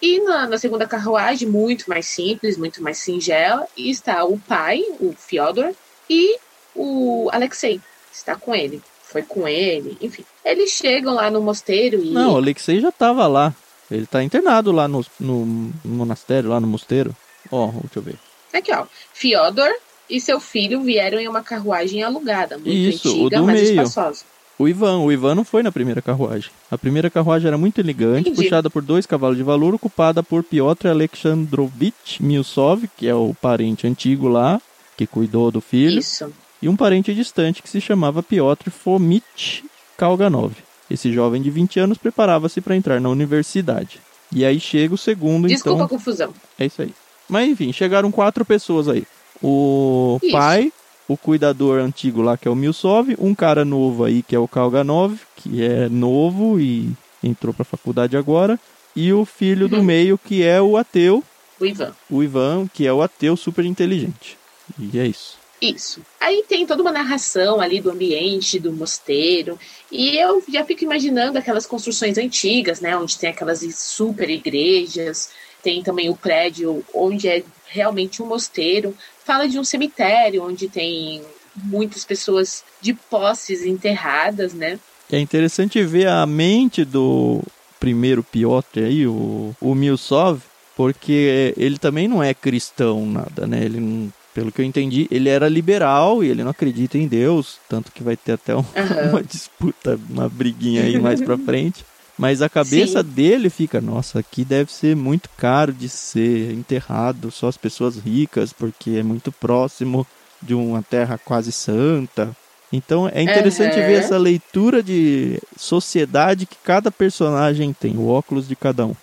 E 0.00 0.20
na, 0.20 0.48
na, 0.48 0.58
segunda 0.58 0.86
carruagem, 0.86 1.48
muito 1.48 1.88
mais 1.88 2.06
simples, 2.06 2.58
muito 2.58 2.82
mais 2.82 2.98
singela, 2.98 3.66
está 3.76 4.24
o 4.24 4.38
pai, 4.38 4.82
o 4.98 5.14
Fyodor, 5.16 5.72
e 6.10 6.36
o 6.74 7.30
Alexei, 7.32 7.80
está 8.12 8.34
com 8.34 8.54
ele. 8.54 8.82
Foi 9.04 9.22
com 9.22 9.46
ele, 9.46 9.96
enfim. 10.00 10.24
Eles 10.44 10.70
chegam 10.70 11.14
lá 11.14 11.30
no 11.30 11.40
mosteiro 11.40 12.02
e. 12.02 12.10
Não, 12.10 12.32
o 12.32 12.36
Alexei 12.36 12.80
já 12.80 12.88
estava 12.88 13.26
lá. 13.26 13.54
Ele 13.90 14.04
está 14.04 14.22
internado 14.22 14.72
lá 14.72 14.88
no, 14.88 15.04
no, 15.20 15.72
monastério, 15.84 16.48
lá 16.48 16.58
no 16.58 16.66
mosteiro. 16.66 17.14
Ó, 17.50 17.68
oh, 17.68 17.80
deixa 17.82 17.98
eu 17.98 18.02
ver. 18.02 18.18
Aqui, 18.52 18.72
ó. 18.72 18.86
Fyodor, 19.12 19.70
e 20.12 20.20
seu 20.20 20.38
filho 20.38 20.82
vieram 20.82 21.18
em 21.18 21.26
uma 21.26 21.42
carruagem 21.42 22.02
alugada, 22.02 22.58
muito 22.58 22.68
Isso, 22.70 23.08
antiga, 23.08 23.24
o 23.24 23.30
do 23.40 23.46
mas 23.46 23.62
meio. 23.62 23.70
espaçosa. 23.72 24.24
O 24.58 24.68
Ivan, 24.68 24.98
o 24.98 25.10
Ivan 25.10 25.34
não 25.34 25.42
foi 25.42 25.62
na 25.62 25.72
primeira 25.72 26.02
carruagem. 26.02 26.50
A 26.70 26.76
primeira 26.76 27.08
carruagem 27.08 27.48
era 27.48 27.56
muito 27.56 27.80
elegante, 27.80 28.28
Entendi. 28.28 28.42
puxada 28.42 28.68
por 28.68 28.82
dois 28.82 29.06
cavalos 29.06 29.38
de 29.38 29.42
valor, 29.42 29.74
ocupada 29.74 30.22
por 30.22 30.44
Piotr 30.44 30.88
Alexandrovich 30.88 32.22
Milsov, 32.22 32.86
que 32.94 33.08
é 33.08 33.14
o 33.14 33.34
parente 33.40 33.86
antigo 33.86 34.28
lá, 34.28 34.60
que 34.98 35.06
cuidou 35.06 35.50
do 35.50 35.62
filho. 35.62 35.98
Isso. 35.98 36.30
E 36.60 36.68
um 36.68 36.76
parente 36.76 37.14
distante 37.14 37.62
que 37.62 37.70
se 37.70 37.80
chamava 37.80 38.22
Piotr 38.22 38.70
Fomich 38.70 39.64
Kalganov. 39.96 40.52
Esse 40.90 41.10
jovem 41.10 41.40
de 41.40 41.50
20 41.50 41.80
anos 41.80 41.96
preparava-se 41.96 42.60
para 42.60 42.76
entrar 42.76 43.00
na 43.00 43.08
universidade. 43.08 43.98
E 44.30 44.44
aí 44.44 44.60
chega 44.60 44.94
o 44.94 44.98
segundo, 44.98 45.48
Desculpa 45.48 45.76
então... 45.76 45.86
a 45.86 45.88
confusão. 45.88 46.34
É 46.58 46.66
isso 46.66 46.82
aí. 46.82 46.92
Mas 47.28 47.48
enfim, 47.48 47.72
chegaram 47.72 48.12
quatro 48.12 48.44
pessoas 48.44 48.88
aí 48.88 49.06
o 49.42 50.18
Isso. 50.22 50.32
pai, 50.32 50.72
o 51.08 51.16
cuidador 51.16 51.80
antigo 51.80 52.22
lá, 52.22 52.36
que 52.36 52.46
é 52.48 52.50
o 52.50 52.54
Milsov, 52.54 53.14
um 53.18 53.34
cara 53.34 53.64
novo 53.64 54.04
aí, 54.04 54.22
que 54.22 54.34
é 54.34 54.38
o 54.38 54.48
Kalganov, 54.48 55.18
que 55.36 55.62
é 55.62 55.88
novo 55.88 56.58
e 56.60 56.90
entrou 57.22 57.52
pra 57.52 57.64
faculdade 57.64 58.16
agora, 58.16 58.58
e 58.94 59.12
o 59.12 59.24
filho 59.24 59.68
do 59.68 59.76
Uhum. 59.78 59.82
meio, 59.84 60.18
que 60.18 60.42
é 60.42 60.60
o 60.60 60.76
ateu, 60.76 61.22
O 61.60 61.66
Ivan. 61.66 61.92
o 62.10 62.22
Ivan, 62.22 62.66
que 62.72 62.86
é 62.86 62.92
o 62.92 63.02
ateu 63.02 63.36
super 63.36 63.64
inteligente. 63.64 64.36
E 64.78 64.98
é 64.98 65.06
isso. 65.06 65.40
Isso. 65.60 66.00
Aí 66.20 66.44
tem 66.48 66.66
toda 66.66 66.82
uma 66.82 66.90
narração 66.90 67.60
ali 67.60 67.80
do 67.80 67.88
ambiente, 67.90 68.58
do 68.58 68.72
mosteiro. 68.72 69.56
E 69.92 70.16
eu 70.18 70.42
já 70.48 70.64
fico 70.64 70.82
imaginando 70.82 71.38
aquelas 71.38 71.66
construções 71.66 72.18
antigas, 72.18 72.80
né? 72.80 72.96
Onde 72.96 73.16
tem 73.16 73.30
aquelas 73.30 73.60
super 73.76 74.28
igrejas. 74.28 75.30
Tem 75.62 75.80
também 75.80 76.10
o 76.10 76.16
prédio 76.16 76.84
onde 76.92 77.28
é 77.28 77.44
realmente 77.68 78.20
um 78.20 78.26
mosteiro. 78.26 78.92
Fala 79.24 79.48
de 79.48 79.58
um 79.58 79.64
cemitério 79.64 80.42
onde 80.44 80.68
tem 80.68 81.22
muitas 81.64 82.04
pessoas 82.04 82.64
de 82.80 82.94
posses 82.94 83.64
enterradas, 83.64 84.52
né? 84.54 84.78
É 85.10 85.18
interessante 85.18 85.82
ver 85.84 86.08
a 86.08 86.24
mente 86.26 86.84
do 86.84 87.42
primeiro 87.78 88.22
Piotr 88.22 88.78
aí, 88.80 89.06
o, 89.06 89.54
o 89.60 89.74
Milsov, 89.74 90.40
porque 90.76 91.52
ele 91.56 91.78
também 91.78 92.08
não 92.08 92.22
é 92.22 92.32
cristão 92.32 93.04
nada, 93.06 93.46
né? 93.46 93.62
Ele 93.64 93.78
não- 93.80 94.12
pelo 94.34 94.50
que 94.50 94.62
eu 94.62 94.64
entendi, 94.64 95.06
ele 95.10 95.28
era 95.28 95.46
liberal 95.46 96.24
e 96.24 96.28
ele 96.28 96.42
não 96.42 96.50
acredita 96.52 96.96
em 96.96 97.06
Deus, 97.06 97.58
tanto 97.68 97.92
que 97.92 98.02
vai 98.02 98.16
ter 98.16 98.32
até 98.32 98.56
um- 98.56 98.64
Aham. 98.74 99.10
uma 99.12 99.22
disputa, 99.22 100.00
uma 100.08 100.26
briguinha 100.28 100.84
aí 100.84 100.98
mais 100.98 101.20
pra 101.20 101.36
frente. 101.44 101.84
Mas 102.18 102.42
a 102.42 102.48
cabeça 102.48 103.02
Sim. 103.02 103.10
dele 103.10 103.50
fica, 103.50 103.80
nossa, 103.80 104.20
aqui 104.20 104.44
deve 104.44 104.72
ser 104.72 104.94
muito 104.94 105.28
caro 105.36 105.72
de 105.72 105.88
ser 105.88 106.52
enterrado, 106.52 107.30
só 107.30 107.48
as 107.48 107.56
pessoas 107.56 107.96
ricas, 107.96 108.52
porque 108.52 108.90
é 108.90 109.02
muito 109.02 109.32
próximo 109.32 110.06
de 110.42 110.54
uma 110.54 110.82
terra 110.82 111.18
quase 111.24 111.50
santa. 111.50 112.30
Então 112.72 113.08
é 113.08 113.22
interessante 113.22 113.78
Aham. 113.78 113.86
ver 113.86 113.98
essa 113.98 114.18
leitura 114.18 114.82
de 114.82 115.38
sociedade 115.56 116.46
que 116.46 116.56
cada 116.64 116.90
personagem 116.90 117.72
tem, 117.72 117.96
o 117.96 118.08
óculos 118.08 118.48
de 118.48 118.56
cada 118.56 118.86
um. 118.86 118.94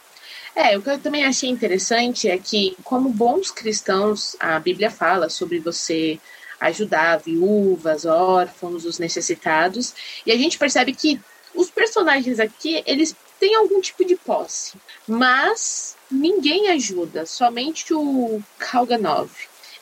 É, 0.55 0.77
o 0.77 0.81
que 0.81 0.89
eu 0.89 0.99
também 0.99 1.23
achei 1.23 1.49
interessante 1.49 2.27
é 2.27 2.37
que, 2.37 2.75
como 2.83 3.09
bons 3.09 3.51
cristãos, 3.51 4.35
a 4.39 4.59
Bíblia 4.59 4.89
fala 4.89 5.29
sobre 5.29 5.59
você 5.59 6.19
ajudar 6.59 7.17
viúvas, 7.17 8.05
órfãos, 8.05 8.85
os 8.85 8.99
necessitados. 8.99 9.93
E 10.25 10.31
a 10.31 10.37
gente 10.37 10.57
percebe 10.57 10.93
que 10.93 11.19
os 11.59 11.69
personagens 11.69 12.39
aqui, 12.39 12.81
eles 12.85 13.13
têm 13.37 13.53
algum 13.53 13.81
tipo 13.81 14.05
de 14.05 14.15
posse, 14.15 14.77
mas 15.05 15.93
ninguém 16.09 16.69
ajuda, 16.69 17.25
somente 17.25 17.93
o 17.93 18.41
Kalganov. 18.57 19.29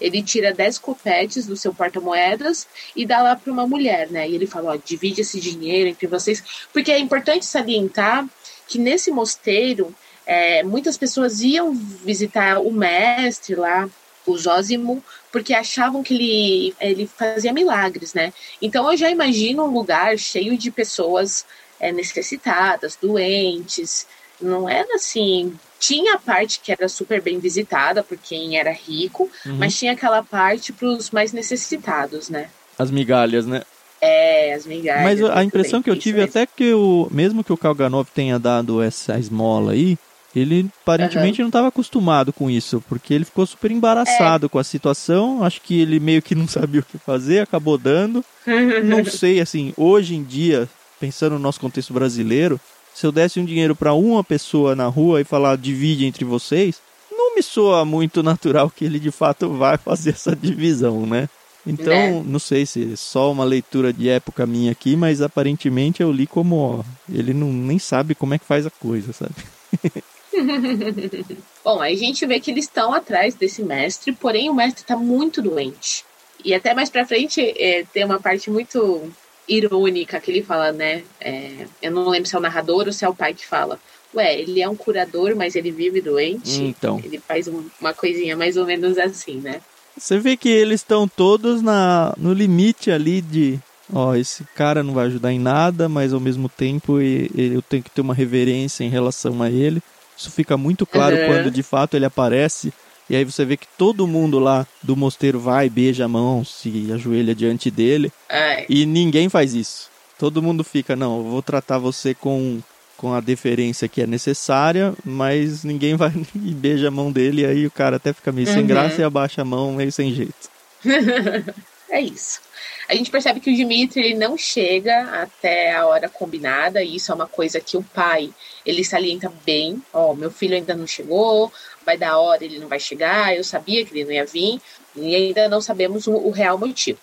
Ele 0.01 0.23
tira 0.23 0.51
10 0.51 0.79
copetes 0.79 1.45
do 1.45 1.55
seu 1.55 1.71
porta-moedas 1.71 2.67
e 2.95 3.05
dá 3.05 3.21
lá 3.21 3.35
para 3.35 3.53
uma 3.53 3.67
mulher, 3.67 4.09
né? 4.09 4.27
E 4.27 4.33
ele 4.33 4.47
fala: 4.47 4.73
ó, 4.73 4.77
divide 4.83 5.21
esse 5.21 5.39
dinheiro 5.39 5.89
entre 5.89 6.07
vocês. 6.07 6.43
Porque 6.73 6.91
é 6.91 6.99
importante 6.99 7.45
salientar 7.45 8.27
que 8.67 8.79
nesse 8.79 9.11
mosteiro 9.11 9.95
é, 10.25 10.63
muitas 10.63 10.97
pessoas 10.97 11.41
iam 11.41 11.73
visitar 11.73 12.59
o 12.59 12.71
mestre 12.71 13.55
lá, 13.55 13.87
o 14.25 14.37
Zósimo, 14.37 15.03
porque 15.31 15.53
achavam 15.53 16.03
que 16.03 16.13
ele, 16.13 16.75
ele 16.79 17.07
fazia 17.07 17.53
milagres, 17.53 18.13
né? 18.13 18.33
Então 18.61 18.91
eu 18.91 18.97
já 18.97 19.09
imagino 19.09 19.63
um 19.63 19.71
lugar 19.71 20.17
cheio 20.17 20.57
de 20.57 20.69
pessoas 20.69 21.45
é, 21.79 21.91
necessitadas, 21.91 22.97
doentes. 23.01 24.07
Não 24.41 24.69
era 24.69 24.95
assim. 24.95 25.53
Tinha 25.79 26.15
a 26.15 26.19
parte 26.19 26.59
que 26.59 26.71
era 26.71 26.87
super 26.89 27.21
bem 27.21 27.39
visitada 27.39 28.03
por 28.03 28.17
quem 28.17 28.57
era 28.57 28.71
rico, 28.71 29.29
uhum. 29.45 29.57
mas 29.57 29.77
tinha 29.77 29.91
aquela 29.91 30.23
parte 30.23 30.73
para 30.73 30.87
os 30.87 31.11
mais 31.11 31.31
necessitados, 31.31 32.29
né? 32.29 32.49
As 32.77 32.89
migalhas, 32.91 33.45
né? 33.45 33.63
É, 33.99 34.53
as 34.53 34.65
migalhas. 34.65 35.19
Mas 35.19 35.29
a 35.29 35.43
impressão 35.43 35.81
que 35.81 35.89
eu 35.89 35.97
tive, 35.97 36.19
mesmo. 36.19 36.29
até 36.29 36.45
que 36.45 36.73
o, 36.73 37.07
mesmo 37.11 37.43
que 37.43 37.53
o 37.53 37.57
Kalganov 37.57 38.07
tenha 38.13 38.37
dado 38.37 38.81
essa 38.81 39.17
esmola 39.17 39.71
aí, 39.71 39.97
ele 40.35 40.69
aparentemente 40.81 41.39
uhum. 41.39 41.45
não 41.45 41.49
estava 41.49 41.67
acostumado 41.67 42.31
com 42.31 42.49
isso, 42.49 42.83
porque 42.87 43.13
ele 43.13 43.25
ficou 43.25 43.45
super 43.45 43.71
embaraçado 43.71 44.45
é. 44.45 44.49
com 44.49 44.59
a 44.59 44.63
situação. 44.63 45.43
Acho 45.43 45.61
que 45.61 45.79
ele 45.79 45.99
meio 45.99 46.21
que 46.21 46.35
não 46.35 46.47
sabia 46.49 46.81
o 46.81 46.85
que 46.85 46.97
fazer, 46.97 47.39
acabou 47.39 47.77
dando. 47.77 48.23
não 48.85 49.03
sei, 49.05 49.39
assim, 49.39 49.73
hoje 49.75 50.15
em 50.15 50.23
dia, 50.23 50.69
pensando 50.99 51.33
no 51.33 51.39
nosso 51.39 51.59
contexto 51.59 51.93
brasileiro, 51.93 52.59
se 52.93 53.05
eu 53.05 53.11
desse 53.11 53.39
um 53.39 53.45
dinheiro 53.45 53.75
para 53.75 53.93
uma 53.93 54.23
pessoa 54.23 54.75
na 54.75 54.87
rua 54.87 55.21
e 55.21 55.23
falar 55.23 55.55
divide 55.57 56.05
entre 56.05 56.25
vocês, 56.25 56.81
não 57.11 57.35
me 57.35 57.43
soa 57.43 57.85
muito 57.85 58.21
natural 58.23 58.69
que 58.69 58.85
ele 58.85 58.99
de 58.99 59.11
fato 59.11 59.49
vai 59.49 59.77
fazer 59.77 60.11
essa 60.11 60.35
divisão, 60.35 61.05
né? 61.05 61.29
Então, 61.65 61.93
né? 61.93 62.23
não 62.25 62.39
sei 62.39 62.65
se 62.65 62.93
é 62.93 62.95
só 62.95 63.31
uma 63.31 63.43
leitura 63.43 63.91
de 63.91 64.07
época 64.07 64.45
minha 64.47 64.71
aqui, 64.71 64.95
mas 64.95 65.21
aparentemente 65.21 66.01
eu 66.01 66.11
li 66.11 66.25
como 66.25 66.55
ó, 66.55 66.83
ele 67.11 67.33
não 67.33 67.51
nem 67.51 67.77
sabe 67.77 68.15
como 68.15 68.33
é 68.33 68.39
que 68.39 68.45
faz 68.45 68.65
a 68.65 68.71
coisa, 68.71 69.11
sabe? 69.11 69.35
Bom, 71.63 71.81
aí 71.81 71.93
a 71.93 71.97
gente 71.97 72.25
vê 72.25 72.39
que 72.39 72.51
eles 72.51 72.65
estão 72.65 72.93
atrás 72.93 73.35
desse 73.35 73.61
mestre, 73.63 74.13
porém 74.13 74.49
o 74.49 74.53
mestre 74.53 74.83
está 74.83 74.95
muito 74.95 75.41
doente. 75.41 76.05
E 76.45 76.53
até 76.53 76.73
mais 76.73 76.89
pra 76.89 77.05
frente 77.05 77.41
é, 77.41 77.83
tem 77.91 78.05
uma 78.05 78.19
parte 78.19 78.49
muito 78.49 79.11
irônica 79.47 80.19
que 80.19 80.31
ele 80.31 80.43
fala, 80.43 80.71
né? 80.71 81.03
É, 81.19 81.67
eu 81.81 81.91
não 81.91 82.09
lembro 82.09 82.27
se 82.27 82.35
é 82.35 82.39
o 82.39 82.41
narrador 82.41 82.85
ou 82.87 82.93
se 82.93 83.05
é 83.05 83.09
o 83.09 83.15
pai 83.15 83.33
que 83.33 83.45
fala. 83.45 83.79
Ué, 84.15 84.39
ele 84.39 84.61
é 84.61 84.69
um 84.69 84.75
curador, 84.75 85.35
mas 85.35 85.55
ele 85.55 85.71
vive 85.71 86.01
doente. 86.01 86.61
Então. 86.61 86.99
Ele 87.03 87.19
faz 87.19 87.47
um, 87.47 87.63
uma 87.79 87.93
coisinha 87.93 88.35
mais 88.35 88.57
ou 88.57 88.65
menos 88.65 88.97
assim, 88.97 89.35
né? 89.35 89.61
Você 89.97 90.19
vê 90.19 90.37
que 90.37 90.49
eles 90.49 90.81
estão 90.81 91.07
todos 91.07 91.61
na, 91.61 92.13
no 92.17 92.33
limite 92.33 92.91
ali 92.91 93.21
de. 93.21 93.59
Ó, 93.91 94.15
esse 94.15 94.43
cara 94.55 94.83
não 94.83 94.93
vai 94.93 95.07
ajudar 95.07 95.31
em 95.31 95.39
nada, 95.39 95.87
mas 95.87 96.13
ao 96.13 96.19
mesmo 96.19 96.49
tempo 96.49 96.99
eu 96.99 97.61
tenho 97.61 97.81
que 97.81 97.89
ter 97.89 98.01
uma 98.01 98.13
reverência 98.13 98.83
em 98.83 98.89
relação 98.89 99.41
a 99.41 99.49
ele. 99.49 99.81
Isso 100.15 100.29
fica 100.29 100.57
muito 100.57 100.85
claro 100.85 101.15
uhum. 101.15 101.27
quando 101.27 101.51
de 101.51 101.63
fato 101.63 101.95
ele 101.95 102.05
aparece. 102.05 102.73
E 103.09 103.15
aí 103.15 103.23
você 103.23 103.45
vê 103.45 103.55
que 103.55 103.67
todo 103.77 104.07
mundo 104.07 104.37
lá 104.39 104.67
do 104.83 104.95
mosteiro 104.95 105.39
vai, 105.39 105.69
beija 105.69 106.05
a 106.05 106.07
mão, 106.07 106.43
se 106.43 106.89
ajoelha 106.93 107.33
diante 107.33 107.71
dele. 107.71 108.11
Ai. 108.29 108.65
E 108.67 108.85
ninguém 108.85 109.29
faz 109.29 109.53
isso. 109.53 109.89
Todo 110.19 110.41
mundo 110.41 110.63
fica, 110.63 110.95
não, 110.95 111.17
eu 111.17 111.23
vou 111.23 111.41
tratar 111.41 111.77
você 111.77 112.13
com, 112.13 112.59
com 112.97 113.13
a 113.13 113.21
deferência 113.21 113.87
que 113.87 114.01
é 114.01 114.07
necessária, 114.07 114.93
mas 115.05 115.63
ninguém 115.63 115.95
vai 115.95 116.11
e 116.35 116.53
beija 116.53 116.89
a 116.89 116.91
mão 116.91 117.11
dele. 117.11 117.43
E 117.43 117.45
aí 117.45 117.65
o 117.65 117.71
cara 117.71 117.95
até 117.95 118.11
fica 118.11 118.31
meio 118.31 118.47
uhum. 118.47 118.53
sem 118.53 118.65
graça 118.65 119.01
e 119.01 119.03
abaixa 119.03 119.41
a 119.41 119.45
mão 119.45 119.73
meio 119.73 119.91
sem 119.91 120.13
jeito. 120.13 120.49
é 121.89 122.01
isso. 122.01 122.41
A 122.89 122.95
gente 122.95 123.11
percebe 123.11 123.41
que 123.41 123.51
o 123.51 123.55
Dimitri 123.55 124.01
ele 124.01 124.15
não 124.15 124.37
chega 124.37 125.21
até 125.21 125.75
a 125.75 125.85
hora 125.85 126.07
combinada, 126.07 126.81
e 126.81 126.95
isso 126.95 127.11
é 127.11 127.15
uma 127.15 127.27
coisa 127.27 127.59
que 127.59 127.75
o 127.75 127.83
pai 127.83 128.29
ele 128.65 128.83
salienta 128.83 129.31
bem. 129.45 129.81
Ó, 129.91 130.11
oh, 130.11 130.15
meu 130.15 130.31
filho 130.31 130.55
ainda 130.55 130.73
não 130.73 130.87
chegou, 130.87 131.51
vai 131.87 131.97
dar 131.97 132.19
hora, 132.19 132.43
ele 132.43 132.59
não 132.59 132.67
vai 132.67 132.79
chegar, 132.79 133.33
eu 133.33 133.45
sabia 133.45 133.85
que 133.85 133.93
ele 133.93 134.03
não 134.03 134.11
ia 134.11 134.25
vir, 134.25 134.59
e 134.93 135.15
ainda 135.15 135.47
não 135.47 135.61
sabemos 135.61 136.05
o, 136.05 136.11
o 136.11 136.31
real 136.31 136.57
motivo. 136.57 136.99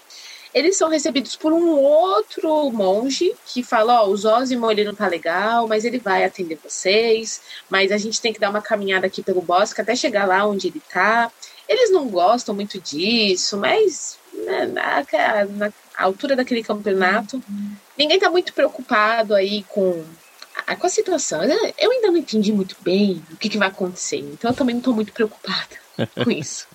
Eles 0.52 0.76
são 0.76 0.88
recebidos 0.88 1.34
por 1.34 1.52
um 1.52 1.70
outro 1.70 2.70
monge 2.70 3.34
que 3.46 3.62
fala: 3.62 4.02
Ó, 4.02 4.06
oh, 4.06 4.10
o 4.10 4.16
Zózimo 4.16 4.70
ele 4.70 4.84
não 4.84 4.94
tá 4.94 5.08
legal, 5.08 5.66
mas 5.66 5.84
ele 5.84 5.98
vai 5.98 6.22
atender 6.22 6.58
vocês, 6.62 7.40
mas 7.68 7.90
a 7.90 7.96
gente 7.96 8.20
tem 8.20 8.32
que 8.32 8.38
dar 8.38 8.50
uma 8.50 8.62
caminhada 8.62 9.06
aqui 9.06 9.20
pelo 9.20 9.42
bosque 9.42 9.80
até 9.80 9.96
chegar 9.96 10.28
lá 10.28 10.46
onde 10.46 10.68
ele 10.68 10.80
tá. 10.92 11.32
Eles 11.68 11.90
não 11.90 12.06
gostam 12.08 12.54
muito 12.54 12.78
disso, 12.78 13.56
mas 13.56 14.18
né, 14.32 14.66
na, 14.66 15.04
na, 15.46 15.72
altura 15.96 16.36
daquele 16.36 16.62
campeonato, 16.62 17.42
ninguém 17.96 18.16
está 18.16 18.30
muito 18.30 18.52
preocupado 18.52 19.34
aí 19.34 19.64
com 19.64 20.04
a, 20.66 20.76
com 20.76 20.86
a 20.86 20.90
situação. 20.90 21.42
Eu 21.78 21.90
ainda 21.90 22.08
não 22.08 22.16
entendi 22.16 22.52
muito 22.52 22.76
bem 22.80 23.22
o 23.32 23.36
que, 23.36 23.48
que 23.48 23.58
vai 23.58 23.68
acontecer, 23.68 24.18
então 24.18 24.50
eu 24.50 24.56
também 24.56 24.74
não 24.74 24.80
estou 24.80 24.94
muito 24.94 25.12
preocupada 25.12 25.76
com 26.22 26.30
isso. 26.30 26.66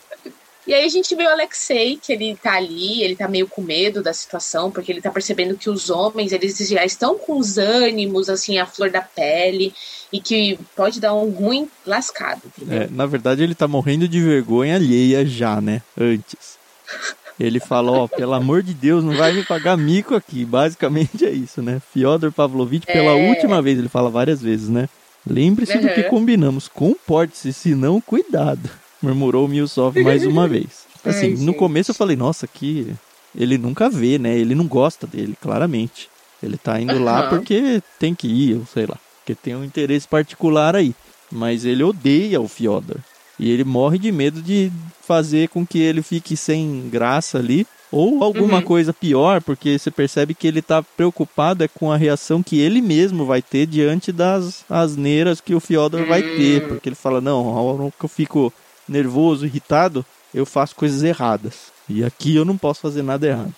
E 0.68 0.74
aí 0.74 0.86
a 0.86 0.90
gente 0.90 1.16
vê 1.16 1.24
o 1.24 1.30
Alexei, 1.30 1.98
que 1.98 2.14
ele 2.14 2.36
tá 2.36 2.54
ali, 2.54 3.02
ele 3.02 3.16
tá 3.16 3.28
meio 3.28 3.48
com 3.48 3.60
medo 3.60 4.04
da 4.04 4.14
situação, 4.14 4.70
porque 4.70 4.92
ele 4.92 5.02
tá 5.02 5.10
percebendo 5.10 5.58
que 5.58 5.68
os 5.68 5.90
homens, 5.90 6.32
eles 6.32 6.56
já 6.60 6.86
estão 6.86 7.18
com 7.18 7.40
os 7.40 7.58
ânimos, 7.58 8.30
assim, 8.30 8.60
a 8.60 8.68
flor 8.68 8.92
da 8.92 9.02
pele, 9.02 9.74
e 10.14 10.22
que 10.22 10.60
pode 10.76 11.00
dar 11.00 11.16
um 11.16 11.32
ruim 11.32 11.68
lascado, 11.86 12.42
é, 12.70 12.88
na 12.92 13.08
verdade, 13.08 13.42
ele 13.42 13.56
tá 13.56 13.68
morrendo 13.68 14.08
de 14.08 14.22
vergonha 14.22 14.76
alheia 14.76 15.26
já, 15.26 15.60
né? 15.60 15.82
Antes. 16.00 16.60
Ele 17.40 17.60
falou, 17.60 18.04
ó, 18.04 18.08
pelo 18.08 18.34
amor 18.34 18.62
de 18.62 18.74
Deus, 18.74 19.04
não 19.04 19.16
vai 19.16 19.32
me 19.32 19.44
pagar 19.44 19.78
mico 19.78 20.14
aqui. 20.14 20.44
Basicamente 20.44 21.26
é 21.26 21.32
isso, 21.32 21.62
né? 21.62 21.82
Fyodor 21.94 22.32
Pavlovich, 22.34 22.86
pela 22.86 23.12
é... 23.12 23.30
última 23.30 23.62
vez, 23.62 23.80
ele 23.80 23.88
fala 23.88 24.10
várias 24.10 24.42
vezes, 24.42 24.68
né? 24.68 24.90
Lembre-se 25.26 25.78
uhum. 25.78 25.82
do 25.82 25.90
que 25.90 26.04
combinamos. 26.04 26.68
Comporte-se, 26.68 27.54
se 27.54 27.76
não, 27.76 28.02
cuidado. 28.02 28.70
Murmurou 29.02 29.48
Milsov 29.48 29.98
mais 30.02 30.26
uma 30.26 30.48
vez. 30.50 30.86
Assim, 31.06 31.38
Ai, 31.38 31.46
no 31.46 31.54
começo 31.54 31.92
eu 31.92 31.96
falei, 31.96 32.18
nossa, 32.18 32.46
que 32.46 32.94
ele 33.34 33.58
nunca 33.58 33.90
vê, 33.90 34.18
né? 34.18 34.38
Ele 34.38 34.54
não 34.54 34.68
gosta 34.68 35.08
dele, 35.08 35.38
claramente. 35.40 36.10
Ele 36.44 36.58
tá 36.58 36.80
indo 36.80 36.96
uhum. 36.96 37.04
lá 37.04 37.30
porque 37.30 37.82
tem 37.98 38.14
que 38.14 38.28
ir, 38.28 38.56
ou 38.56 38.66
sei 38.66 38.86
lá. 38.86 38.98
Porque 39.20 39.36
tem 39.36 39.56
um 39.56 39.64
interesse 39.64 40.08
particular 40.08 40.76
aí. 40.76 40.94
Mas 41.32 41.64
ele 41.64 41.84
odeia 41.84 42.42
o 42.42 42.48
Fyodor. 42.48 42.98
E 43.40 43.50
ele 43.50 43.64
morre 43.64 43.98
de 43.98 44.12
medo 44.12 44.42
de 44.42 44.72
fazer 45.02 45.50
com 45.50 45.66
que 45.66 45.80
ele 45.80 46.02
fique 46.02 46.36
sem 46.36 46.90
graça 46.90 47.38
ali. 47.38 47.66
Ou 47.92 48.24
alguma 48.24 48.58
uhum. 48.58 48.64
coisa 48.64 48.94
pior, 48.94 49.42
porque 49.42 49.80
você 49.80 49.90
percebe 49.90 50.36
que 50.36 50.48
ele 50.48 50.60
está 50.60 50.84
preocupado 50.84 51.64
é 51.64 51.68
com 51.68 51.92
a 51.92 51.98
reação 51.98 52.44
que 52.44 52.60
ele 52.60 52.82
mesmo 52.82 53.26
vai 53.26 53.42
ter 53.42 53.66
diante 53.66 54.12
das 54.12 54.64
asneiras 54.70 55.42
que 55.42 55.56
o 55.56 55.60
Fyodor 55.60 56.06
vai 56.06 56.22
ter. 56.22 56.64
Hum. 56.64 56.68
Porque 56.68 56.90
ele 56.90 56.96
fala, 56.96 57.20
não, 57.20 57.50
a 57.50 57.62
hora 57.62 57.92
que 57.98 58.06
eu 58.06 58.10
fico 58.10 58.54
nervoso, 58.88 59.46
irritado, 59.46 60.06
eu 60.34 60.46
faço 60.46 60.76
coisas 60.76 61.02
erradas. 61.02 61.72
E 61.90 62.04
aqui 62.04 62.36
eu 62.36 62.46
não 62.46 62.58
posso 62.58 62.82
fazer 62.82 63.02
nada 63.02 63.26
errado. 63.26 63.56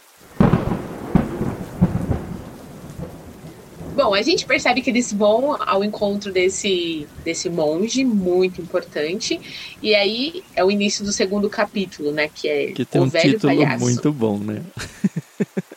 Bom, 3.95 4.13
a 4.13 4.21
gente 4.21 4.45
percebe 4.45 4.81
que 4.81 4.89
eles 4.89 5.11
vão 5.11 5.57
ao 5.61 5.83
encontro 5.83 6.31
desse, 6.31 7.07
desse 7.23 7.49
monge, 7.49 8.03
muito 8.03 8.61
importante. 8.61 9.39
E 9.81 9.93
aí 9.93 10.43
é 10.55 10.63
o 10.63 10.71
início 10.71 11.03
do 11.03 11.11
segundo 11.11 11.49
capítulo, 11.49 12.11
né? 12.11 12.29
Que 12.33 12.47
é 12.47 12.71
que 12.71 12.85
tem 12.85 13.01
o 13.01 13.05
um 13.05 13.09
velho 13.09 13.33
título 13.33 13.55
palhaço. 13.55 13.83
muito 13.83 14.11
bom, 14.11 14.37
né? 14.37 14.61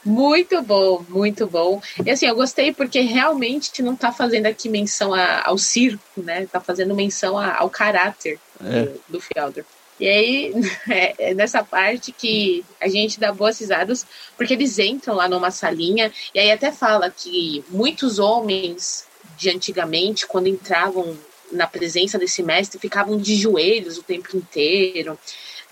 Muito 0.04 0.60
bom, 0.62 1.04
muito 1.08 1.46
bom. 1.46 1.80
E 2.04 2.10
assim, 2.10 2.26
eu 2.26 2.34
gostei 2.34 2.72
porque 2.72 3.00
realmente 3.00 3.82
não 3.82 3.94
está 3.94 4.12
fazendo 4.12 4.46
aqui 4.46 4.68
menção 4.68 5.14
a, 5.14 5.42
ao 5.46 5.56
circo, 5.56 6.22
né? 6.22 6.46
Tá 6.46 6.60
fazendo 6.60 6.94
menção 6.94 7.38
a, 7.38 7.56
ao 7.56 7.70
caráter 7.70 8.38
é. 8.62 8.82
do, 8.82 9.00
do 9.08 9.20
Fyodor. 9.20 9.64
E 9.98 10.08
aí, 10.08 10.52
é, 10.90 11.30
é 11.30 11.34
nessa 11.34 11.62
parte 11.62 12.12
que 12.12 12.64
a 12.80 12.88
gente 12.88 13.20
dá 13.20 13.32
boas 13.32 13.58
risadas, 13.58 14.06
porque 14.36 14.54
eles 14.54 14.78
entram 14.78 15.14
lá 15.14 15.28
numa 15.28 15.50
salinha, 15.50 16.12
e 16.34 16.38
aí 16.38 16.50
até 16.50 16.72
fala 16.72 17.10
que 17.10 17.64
muitos 17.68 18.18
homens 18.18 19.06
de 19.36 19.50
antigamente, 19.50 20.26
quando 20.26 20.48
entravam 20.48 21.16
na 21.52 21.66
presença 21.66 22.18
desse 22.18 22.42
mestre, 22.42 22.78
ficavam 22.78 23.16
de 23.16 23.36
joelhos 23.36 23.98
o 23.98 24.02
tempo 24.02 24.36
inteiro, 24.36 25.18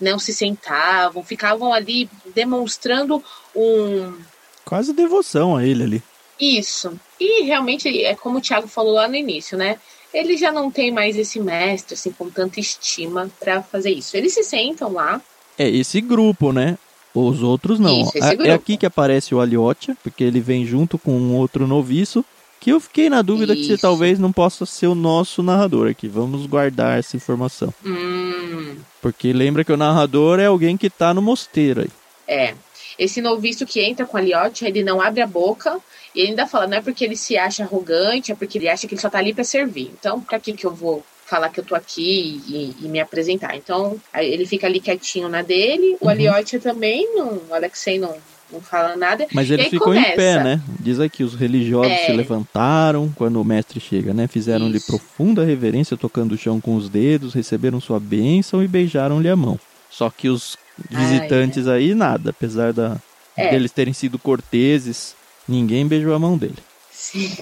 não 0.00 0.18
se 0.18 0.32
sentavam, 0.32 1.22
ficavam 1.22 1.72
ali 1.72 2.08
demonstrando 2.34 3.22
um. 3.54 4.18
Quase 4.64 4.92
devoção 4.92 5.56
a 5.56 5.64
ele 5.64 5.82
ali. 5.82 6.02
Isso. 6.38 6.98
E 7.20 7.42
realmente, 7.42 8.04
é 8.04 8.14
como 8.14 8.38
o 8.38 8.40
Thiago 8.40 8.66
falou 8.66 8.94
lá 8.94 9.06
no 9.06 9.14
início, 9.14 9.56
né? 9.56 9.78
Ele 10.12 10.36
já 10.36 10.52
não 10.52 10.70
tem 10.70 10.90
mais 10.90 11.16
esse 11.16 11.40
mestre, 11.40 11.94
assim, 11.94 12.12
com 12.12 12.28
tanta 12.30 12.60
estima 12.60 13.30
para 13.40 13.62
fazer 13.62 13.90
isso. 13.90 14.16
Eles 14.16 14.34
se 14.34 14.42
sentam 14.42 14.92
lá. 14.92 15.20
É, 15.58 15.68
esse 15.68 16.00
grupo, 16.00 16.52
né? 16.52 16.78
Os 17.14 17.42
outros 17.42 17.78
não. 17.78 18.02
Isso, 18.02 18.12
é, 18.16 18.48
é 18.48 18.52
aqui 18.52 18.76
que 18.76 18.86
aparece 18.86 19.34
o 19.34 19.40
Aliotia, 19.40 19.96
porque 20.02 20.24
ele 20.24 20.40
vem 20.40 20.64
junto 20.64 20.96
com 20.98 21.12
um 21.12 21.34
outro 21.36 21.66
noviço. 21.66 22.24
Que 22.58 22.70
eu 22.70 22.78
fiquei 22.78 23.10
na 23.10 23.22
dúvida 23.22 23.56
que 23.56 23.64
você 23.64 23.72
Isso. 23.72 23.82
talvez 23.82 24.20
não 24.20 24.30
possa 24.30 24.64
ser 24.64 24.86
o 24.86 24.94
nosso 24.94 25.42
narrador 25.42 25.90
aqui. 25.90 26.06
Vamos 26.06 26.46
guardar 26.46 26.96
essa 26.98 27.16
informação. 27.16 27.74
Hum, 27.84 28.76
Porque 29.00 29.32
lembra 29.32 29.64
que 29.64 29.72
o 29.72 29.76
narrador 29.76 30.38
é 30.38 30.46
alguém 30.46 30.76
que 30.76 30.88
tá 30.88 31.12
no 31.12 31.20
mosteiro 31.20 31.80
aí. 31.82 31.90
é. 32.26 32.54
Esse 32.98 33.22
noviço 33.22 33.64
que 33.64 33.80
entra 33.80 34.04
com 34.04 34.18
a 34.18 34.20
Liotte, 34.20 34.66
ele 34.66 34.84
não 34.84 35.00
abre 35.00 35.22
a 35.22 35.26
boca 35.26 35.78
e 36.14 36.20
ele 36.20 36.30
ainda 36.30 36.46
fala, 36.46 36.66
não 36.66 36.76
é 36.76 36.80
porque 36.82 37.04
ele 37.04 37.16
se 37.16 37.36
acha 37.36 37.62
arrogante, 37.64 38.32
é 38.32 38.34
porque 38.34 38.58
ele 38.58 38.68
acha 38.68 38.86
que 38.86 38.94
ele 38.94 39.00
só 39.00 39.08
tá 39.10 39.18
ali 39.18 39.32
pra 39.34 39.44
servir. 39.44 39.90
Então, 39.98 40.20
pra 40.20 40.38
que 40.38 40.52
que 40.52 40.66
eu 40.66 40.74
vou 40.74 41.04
falar 41.26 41.48
que 41.48 41.60
eu 41.60 41.64
tô 41.64 41.74
aqui 41.74 42.42
e, 42.46 42.76
e 42.84 42.88
me 42.88 43.00
apresentar? 43.00 43.56
Então, 43.56 43.96
ele 44.14 44.44
fica 44.46 44.66
ali 44.66 44.80
quietinho 44.80 45.28
na 45.28 45.42
dele, 45.42 45.96
o 46.00 46.04
Uhum. 46.04 46.10
Aliotti 46.10 46.58
também, 46.58 47.08
não, 47.14 47.40
o 47.48 47.54
Alexei 47.54 47.98
não, 47.98 48.14
não 48.52 48.60
fala 48.60 48.94
nada. 48.96 49.26
Mas 49.32 49.50
ele 49.50 49.64
ficou 49.70 49.94
em 49.94 50.02
começa. 50.02 50.16
pé, 50.16 50.44
né? 50.44 50.60
Diz 50.78 51.00
aqui, 51.00 51.24
os 51.24 51.34
religiosos 51.34 51.92
É. 51.92 52.06
se 52.06 52.12
levantaram 52.12 53.10
quando 53.16 53.40
o 53.40 53.44
mestre 53.44 53.80
chega, 53.80 54.12
né? 54.12 54.26
Fizeram-lhe 54.26 54.78
profunda 54.80 55.42
reverência, 55.44 55.96
tocando 55.96 56.32
o 56.32 56.38
chão 56.38 56.60
com 56.60 56.76
os 56.76 56.90
dedos, 56.90 57.32
receberam 57.32 57.80
sua 57.80 57.98
bênção 57.98 58.62
e 58.62 58.68
beijaram-lhe 58.68 59.28
a 59.30 59.36
mão. 59.36 59.58
Só 59.90 60.10
que 60.10 60.28
os 60.28 60.58
visitantes 60.90 61.66
aí, 61.66 61.94
nada. 61.94 62.30
Apesar 62.30 62.72
da, 62.72 62.96
É. 63.36 63.48
deles 63.50 63.72
terem 63.72 63.94
sido 63.94 64.18
corteses, 64.18 65.14
ninguém 65.48 65.86
beijou 65.86 66.14
a 66.14 66.18
mão 66.18 66.36
dele. 66.36 66.58
Sim. 66.90 67.34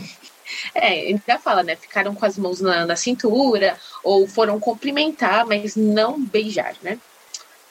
É, 0.74 1.08
ele 1.08 1.20
já 1.26 1.38
fala, 1.38 1.62
né? 1.62 1.76
Ficaram 1.76 2.14
com 2.14 2.26
as 2.26 2.36
mãos 2.36 2.60
na, 2.60 2.84
na 2.84 2.96
cintura, 2.96 3.76
ou 4.02 4.26
foram 4.26 4.58
cumprimentar, 4.58 5.46
mas 5.46 5.76
não 5.76 6.20
beijar, 6.20 6.74
né? 6.82 6.98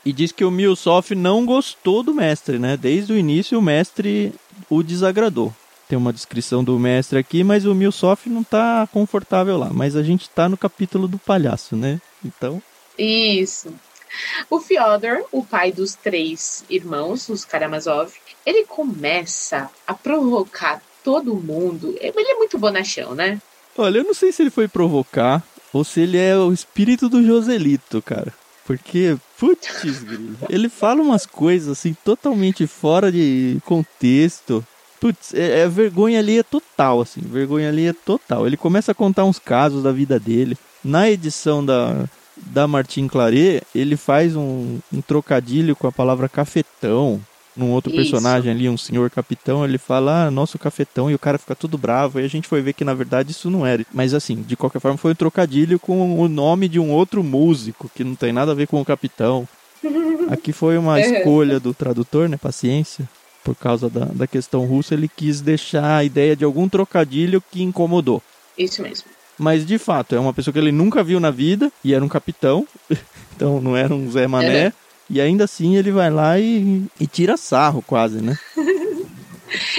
E 0.06 0.14
diz 0.14 0.32
que 0.32 0.46
o 0.46 0.52
Milsoff 0.52 1.14
não 1.14 1.46
gostou 1.46 2.02
do 2.02 2.14
mestre, 2.14 2.58
né? 2.58 2.78
Desde 2.78 3.12
o 3.14 3.18
início 3.18 3.60
o 3.60 3.62
mestre 3.62 4.34
o 4.70 4.82
desagradou. 4.82 5.54
Tem 5.88 5.98
uma 5.98 6.14
descrição 6.14 6.64
do 6.64 6.78
mestre 6.80 7.20
aqui, 7.20 7.44
mas 7.44 7.66
o 7.66 7.76
Milsoff 7.76 8.30
não 8.30 8.44
tá 8.44 8.88
confortável 8.94 9.58
lá. 9.58 9.70
Mas 9.74 9.96
a 9.96 10.04
gente 10.04 10.30
tá 10.30 10.48
no 10.48 10.56
capítulo 10.56 11.08
do 11.08 11.18
palhaço, 11.18 11.76
né? 11.76 12.00
Então, 12.24 12.62
Isso. 12.98 13.74
O 14.50 14.60
Fyodor, 14.60 15.24
o 15.32 15.44
pai 15.44 15.72
dos 15.72 15.96
três 15.96 16.64
irmãos, 16.70 17.30
os 17.30 17.46
Karamazov, 17.46 18.14
ele 18.46 18.66
começa 18.66 19.70
a 19.86 19.94
provocar 19.94 20.82
todo 21.04 21.36
mundo. 21.36 21.96
Ele 22.00 22.32
é 22.32 22.36
muito 22.36 22.58
bonachão, 22.58 23.16
né? 23.16 23.42
olha, 23.80 24.00
eu 24.00 24.04
não 24.04 24.14
sei 24.14 24.32
se 24.32 24.44
ele 24.44 24.50
foi 24.50 24.68
provocar 24.68 25.44
ou 25.72 25.84
se 25.84 26.02
ele 26.02 26.18
é 26.18 26.36
o 26.38 26.52
espírito 26.52 27.08
do 27.08 27.24
Joselito, 27.24 28.02
cara. 28.02 28.34
Porque, 28.66 29.18
putz, 29.40 29.84
ele 30.48 30.70
fala 30.70 31.02
umas 31.02 31.26
coisas 31.26 31.70
assim 31.70 31.96
totalmente 32.06 32.68
fora 32.68 33.12
de 33.12 33.58
contexto. 33.66 34.66
Putz, 35.00 35.34
é, 35.34 35.62
é 35.62 35.68
vergonha 35.68 36.20
ali 36.20 36.38
é 36.38 36.44
total, 36.44 37.02
assim, 37.02 37.22
vergonha 37.22 37.70
ali 37.70 37.88
é 37.88 37.94
total. 37.94 38.46
Ele 38.46 38.58
começa 38.58 38.92
a 38.92 38.96
contar 38.96 39.26
uns 39.26 39.40
casos 39.40 39.82
da 39.82 39.92
vida 39.92 40.20
dele. 40.20 40.58
Na 40.84 41.10
edição 41.10 41.66
da, 41.66 42.06
da 42.48 42.68
Martin 42.68 43.08
Claret, 43.08 43.62
ele 43.74 43.96
faz 43.98 44.36
um, 44.36 44.80
um 44.94 45.02
trocadilho 45.02 45.76
com 45.76 45.88
a 45.88 45.92
palavra 45.92 46.28
cafetão. 46.30 47.20
Num 47.58 47.72
outro 47.72 47.92
Isso. 47.92 47.98
personagem 47.98 48.52
ali, 48.52 48.70
um 48.70 48.78
senhor 48.78 49.10
capitão, 49.10 49.66
ele 49.66 49.78
fala, 49.78 50.28
ah, 50.28 50.32
nosso 50.32 50.58
cafetão, 50.58 51.12
e 51.12 51.16
o 51.16 51.20
cara 51.20 51.38
fica 51.38 51.54
tudo 51.56 51.78
bravo. 51.78 52.20
E 52.20 52.24
a 52.24 52.28
gente 52.28 52.48
foi 52.48 52.62
ver 52.62 52.72
que 52.74 52.86
na 52.86 52.94
verdade 52.94 53.32
isso 53.32 53.50
não 53.50 53.66
era. 53.66 53.86
Mas 53.94 54.14
assim, 54.14 54.42
de 54.42 54.56
qualquer 54.56 54.80
forma, 54.80 54.98
foi 54.98 55.12
um 55.12 55.16
trocadilho 55.16 55.78
com 55.78 56.18
o 56.22 56.30
nome 56.30 56.70
de 56.70 56.80
um 56.80 56.90
outro 56.92 57.22
músico, 57.22 57.92
que 57.94 58.04
não 58.04 58.16
tem 58.16 58.32
nada 58.32 58.52
a 58.52 58.56
ver 58.56 58.68
com 58.68 58.80
o 58.80 58.86
capitão. 58.86 59.46
Aqui 60.30 60.54
foi 60.54 60.78
uma 60.78 60.94
Uhum. 60.94 61.00
escolha 61.00 61.60
do 61.60 61.74
tradutor, 61.74 62.30
né? 62.30 62.38
Paciência. 62.38 63.10
Por 63.44 63.56
causa 63.56 63.90
da, 63.90 64.06
da 64.06 64.28
questão 64.28 64.66
russa, 64.66 64.94
ele 64.94 65.10
quis 65.10 65.42
deixar 65.42 65.98
a 65.98 66.04
ideia 66.04 66.36
de 66.36 66.46
algum 66.46 66.70
trocadilho 66.70 67.44
que 67.52 67.62
incomodou. 67.64 68.22
Isso 68.58 68.82
mesmo. 68.82 69.10
Mas 69.40 69.66
de 69.66 69.78
fato, 69.78 70.14
é 70.14 70.20
uma 70.20 70.34
pessoa 70.34 70.52
que 70.52 70.60
ele 70.60 70.72
nunca 70.72 71.02
viu 71.02 71.20
na 71.20 71.32
vida 71.32 71.72
e 71.84 71.94
era 71.94 72.04
um 72.04 72.10
capitão, 72.10 72.68
então 73.36 73.62
não 73.62 73.76
era 73.76 73.94
um 73.94 74.12
Zé 74.12 74.28
Mané. 74.28 74.66
Uhum. 74.66 74.72
E 75.12 75.22
ainda 75.22 75.46
assim 75.46 75.78
ele 75.78 75.92
vai 75.92 76.12
lá 76.12 76.38
e, 76.38 76.84
e 77.00 77.08
tira 77.08 77.38
sarro, 77.38 77.82
quase, 77.82 78.22
né? 78.22 78.38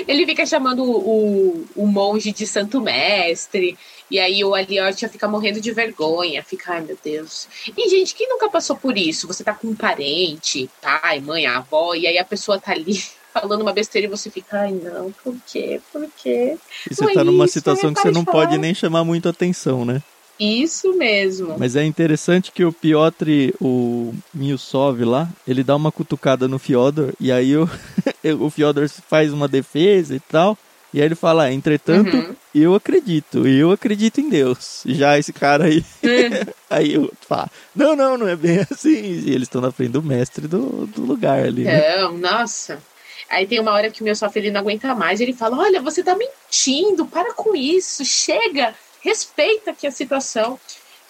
Ele 0.08 0.26
fica 0.26 0.44
chamando 0.44 0.82
o, 0.82 1.64
o 1.76 1.86
monge 1.86 2.32
de 2.32 2.46
santo 2.46 2.80
mestre. 2.80 3.78
E 4.10 4.18
aí 4.18 4.44
o 4.44 4.54
Aliotia 4.54 5.08
fica 5.08 5.28
morrendo 5.28 5.60
de 5.60 5.70
vergonha. 5.70 6.42
Fica, 6.42 6.72
ai 6.74 6.80
meu 6.80 6.98
Deus. 7.02 7.48
E, 7.76 7.88
gente, 7.88 8.14
quem 8.14 8.28
nunca 8.28 8.48
passou 8.48 8.74
por 8.74 8.98
isso? 8.98 9.28
Você 9.28 9.44
tá 9.44 9.54
com 9.54 9.68
um 9.68 9.74
parente, 9.74 10.68
pai, 10.82 11.20
mãe, 11.20 11.46
avó, 11.46 11.94
e 11.94 12.06
aí 12.06 12.18
a 12.18 12.24
pessoa 12.24 12.58
tá 12.58 12.72
ali 12.72 13.00
falando 13.32 13.62
uma 13.62 13.72
besteira 13.72 14.06
e 14.06 14.10
você 14.10 14.30
fica, 14.30 14.60
ai 14.60 14.72
não, 14.72 15.12
por 15.24 15.34
quê? 15.46 15.80
Por 15.92 16.06
quê? 16.22 16.56
E 16.90 16.94
você 16.94 17.04
Não 17.04 17.10
é 17.10 17.14
tá 17.14 17.24
numa 17.24 17.44
isso, 17.44 17.54
situação 17.54 17.90
né? 17.90 17.94
que 17.96 18.02
você 18.02 18.10
não 18.10 18.24
de 18.24 18.30
pode 18.30 18.58
nem 18.58 18.74
chamar 18.74 19.04
muito 19.04 19.28
atenção, 19.28 19.84
né? 19.84 20.00
Isso 20.38 20.94
mesmo. 20.94 21.54
Mas 21.58 21.76
é 21.76 21.84
interessante 21.84 22.50
que 22.50 22.64
o 22.64 22.72
Piotr, 22.72 23.52
o 23.60 24.14
Milsov 24.32 25.04
lá, 25.04 25.28
ele 25.46 25.62
dá 25.62 25.76
uma 25.76 25.92
cutucada 25.92 26.48
no 26.48 26.58
Fyodor 26.58 27.12
e 27.20 27.30
aí 27.30 27.54
o, 27.56 27.68
o 28.40 28.48
Fyodor 28.48 28.88
faz 28.88 29.32
uma 29.34 29.46
defesa 29.46 30.14
e 30.14 30.20
tal. 30.20 30.56
E 30.92 30.98
aí 30.98 31.04
ele 31.06 31.14
fala, 31.14 31.44
"Ah, 31.44 31.52
entretanto, 31.52 32.16
Uhum. 32.16 32.34
eu 32.54 32.74
acredito, 32.74 33.46
eu 33.46 33.70
acredito 33.70 34.20
em 34.20 34.28
Deus. 34.28 34.82
Já 34.88 35.18
esse 35.18 35.32
cara 35.32 35.66
aí, 35.66 35.84
Hum. 36.02 36.50
aí 36.70 36.94
eu 36.94 37.12
falo, 37.28 37.48
não, 37.76 37.94
não, 37.94 38.16
não 38.18 38.26
é 38.26 38.34
bem 38.34 38.60
assim. 38.68 38.90
E 38.98 39.30
eles 39.30 39.42
estão 39.42 39.60
na 39.60 39.70
frente 39.70 39.90
do 39.92 40.02
mestre 40.02 40.48
do, 40.48 40.86
do 40.86 41.02
lugar 41.02 41.44
ali. 41.44 41.64
né? 41.64 41.96
Não, 41.98 42.16
nossa. 42.18 42.78
Aí 43.30 43.46
tem 43.46 43.60
uma 43.60 43.72
hora 43.72 43.90
que 43.90 44.02
o 44.02 44.04
meu 44.04 44.16
sofre 44.16 44.40
ele 44.40 44.50
não 44.50 44.60
aguenta 44.60 44.94
mais. 44.94 45.20
Ele 45.20 45.32
fala: 45.32 45.56
Olha, 45.58 45.80
você 45.80 46.02
tá 46.02 46.16
mentindo, 46.16 47.06
para 47.06 47.32
com 47.32 47.54
isso, 47.54 48.04
chega, 48.04 48.74
respeita 49.02 49.70
aqui 49.70 49.86
a 49.86 49.92
situação. 49.92 50.58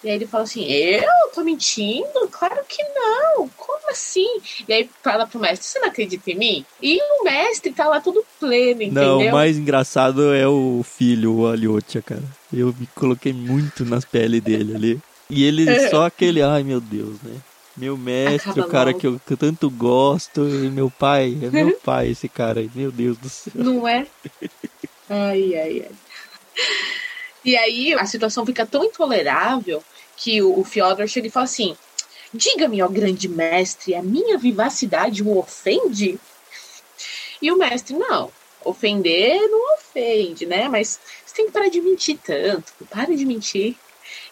E 0.03 0.09
aí 0.09 0.15
ele 0.15 0.27
fala 0.27 0.43
assim: 0.43 0.63
Eu 0.71 1.03
tô 1.33 1.43
mentindo? 1.43 2.27
Claro 2.31 2.61
que 2.67 2.83
não, 2.83 3.49
como 3.57 3.89
assim? 3.89 4.27
E 4.67 4.73
aí 4.73 4.89
fala 5.03 5.25
pro 5.25 5.39
mestre: 5.39 5.65
Você 5.65 5.79
não 5.79 5.87
acredita 5.87 6.29
em 6.29 6.35
mim? 6.35 6.65
E 6.81 6.99
o 7.01 7.23
mestre 7.23 7.71
tá 7.73 7.87
lá 7.87 7.99
todo 7.99 8.23
pleno, 8.39 8.83
entendeu? 8.83 9.19
Não, 9.19 9.27
o 9.27 9.31
mais 9.31 9.57
engraçado 9.57 10.33
é 10.33 10.47
o 10.47 10.83
filho, 10.83 11.39
o 11.39 11.47
Aliotia, 11.47 12.01
cara. 12.03 12.23
Eu 12.53 12.67
me 12.79 12.87
coloquei 12.95 13.33
muito 13.33 13.83
nas 13.83 14.05
peles 14.05 14.41
dele 14.41 14.75
ali. 14.75 14.99
E 15.29 15.43
ele 15.43 15.65
só 15.89 16.05
aquele, 16.05 16.41
ai 16.41 16.63
meu 16.63 16.79
Deus, 16.79 17.21
né? 17.23 17.35
Meu 17.75 17.97
mestre, 17.97 18.51
Acaba 18.51 18.67
o 18.67 18.69
cara 18.69 18.93
que 18.93 19.07
eu, 19.07 19.19
que 19.25 19.33
eu 19.33 19.37
tanto 19.37 19.69
gosto, 19.69 20.41
e 20.47 20.69
meu 20.69 20.91
pai, 20.91 21.37
é 21.41 21.49
meu 21.49 21.77
pai 21.83 22.09
esse 22.09 22.27
cara 22.27 22.59
aí, 22.59 22.69
meu 22.75 22.91
Deus 22.91 23.17
do 23.17 23.29
céu. 23.29 23.53
Não 23.55 23.87
é? 23.87 24.05
Ai, 25.09 25.55
ai, 25.55 25.85
ai. 25.87 25.91
E 27.43 27.57
aí 27.57 27.93
a 27.93 28.05
situação 28.05 28.45
fica 28.45 28.65
tão 28.65 28.83
intolerável 28.83 29.83
que 30.15 30.41
o, 30.41 30.59
o 30.59 30.63
Fyodor 30.63 31.07
chega 31.07 31.27
e 31.27 31.31
fala 31.31 31.45
assim: 31.45 31.75
Diga-me, 32.33 32.81
ó 32.81 32.87
grande 32.87 33.27
mestre, 33.27 33.95
a 33.95 34.03
minha 34.03 34.37
vivacidade 34.37 35.23
o 35.23 35.37
ofende? 35.37 36.19
E 37.41 37.51
o 37.51 37.57
mestre, 37.57 37.95
não, 37.95 38.31
ofender 38.63 39.39
não 39.49 39.75
ofende, 39.75 40.45
né? 40.45 40.69
Mas 40.69 40.99
você 41.25 41.35
tem 41.35 41.45
que 41.47 41.51
parar 41.51 41.69
de 41.69 41.81
mentir 41.81 42.19
tanto, 42.23 42.71
para 42.89 43.15
de 43.15 43.25
mentir. 43.25 43.75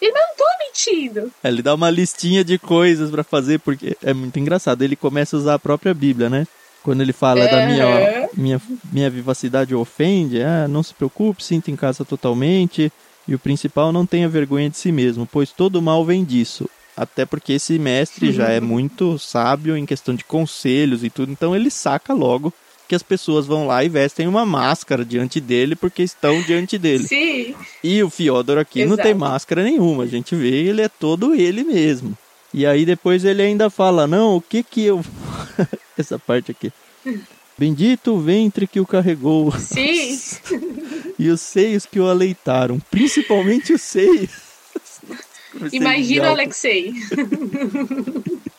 Eu 0.01 0.13
não 0.13 0.35
tô 0.37 0.45
mentindo. 0.59 1.31
Ele 1.43 1.61
dá 1.61 1.73
uma 1.73 1.89
listinha 1.89 2.43
de 2.43 2.57
coisas 2.57 3.09
pra 3.09 3.23
fazer, 3.23 3.59
porque 3.59 3.97
é 4.03 4.13
muito 4.13 4.39
engraçado. 4.39 4.81
Ele 4.81 4.95
começa 4.95 5.35
a 5.35 5.39
usar 5.39 5.53
a 5.55 5.59
própria 5.59 5.93
Bíblia, 5.93 6.29
né? 6.29 6.47
Quando 6.83 7.01
ele 7.01 7.11
fala 7.11 7.45
da 7.47 7.67
minha, 7.67 8.29
minha, 8.33 8.61
minha 8.91 9.09
vivacidade 9.09 9.75
ofende, 9.75 10.41
ah, 10.41 10.67
não 10.67 10.81
se 10.81 10.93
preocupe, 10.93 11.43
sinta 11.43 11.69
em 11.69 11.75
casa 11.75 12.05
totalmente. 12.05 12.91
E 13.27 13.35
o 13.35 13.39
principal, 13.39 13.91
não 13.91 14.05
tenha 14.05 14.29
vergonha 14.29 14.69
de 14.69 14.77
si 14.77 14.91
mesmo, 14.91 15.27
pois 15.29 15.51
todo 15.51 15.81
mal 15.81 16.05
vem 16.05 16.23
disso. 16.23 16.69
Até 16.95 17.25
porque 17.25 17.53
esse 17.53 17.77
mestre 17.77 18.31
já 18.31 18.49
é 18.49 18.59
muito 18.59 19.19
sábio 19.19 19.77
em 19.77 19.85
questão 19.85 20.15
de 20.15 20.23
conselhos 20.23 21.03
e 21.03 21.09
tudo, 21.09 21.31
então 21.31 21.55
ele 21.55 21.69
saca 21.69 22.13
logo 22.13 22.53
que 22.89 22.95
as 22.95 23.03
pessoas 23.03 23.45
vão 23.45 23.67
lá 23.67 23.83
e 23.83 23.87
vestem 23.87 24.27
uma 24.27 24.47
máscara 24.47 25.05
diante 25.05 25.39
dele 25.39 25.75
porque 25.75 26.01
estão 26.01 26.41
diante 26.41 26.75
dele. 26.75 27.07
Sim. 27.07 27.53
E 27.83 28.01
o 28.01 28.09
Fyodor 28.09 28.57
aqui 28.57 28.83
não 28.83 28.93
Exato. 28.93 29.03
tem 29.03 29.13
máscara 29.13 29.63
nenhuma, 29.63 30.03
a 30.03 30.07
gente 30.07 30.35
vê 30.35 30.49
ele 30.49 30.81
é 30.81 30.89
todo 30.89 31.35
ele 31.35 31.63
mesmo. 31.63 32.17
E 32.51 32.65
aí 32.65 32.87
depois 32.87 33.23
ele 33.23 33.43
ainda 33.43 33.69
fala, 33.69 34.07
não, 34.07 34.35
o 34.37 34.41
que 34.41 34.63
que 34.63 34.83
eu... 34.83 35.05
Essa 35.95 36.17
parte 36.17 36.49
aqui. 36.49 36.73
Bendito 37.55 38.15
o 38.15 38.19
ventre 38.19 38.65
que 38.65 38.79
o 38.79 38.87
carregou 38.87 39.51
Sim. 39.51 40.19
e 41.19 41.29
os 41.29 41.41
seios 41.41 41.85
que 41.85 41.99
o 41.99 42.07
aleitaram, 42.07 42.79
principalmente 42.89 43.71
os 43.71 43.83
seios. 43.83 44.31
Imagina. 45.71 46.29
Alexei. 46.29 46.93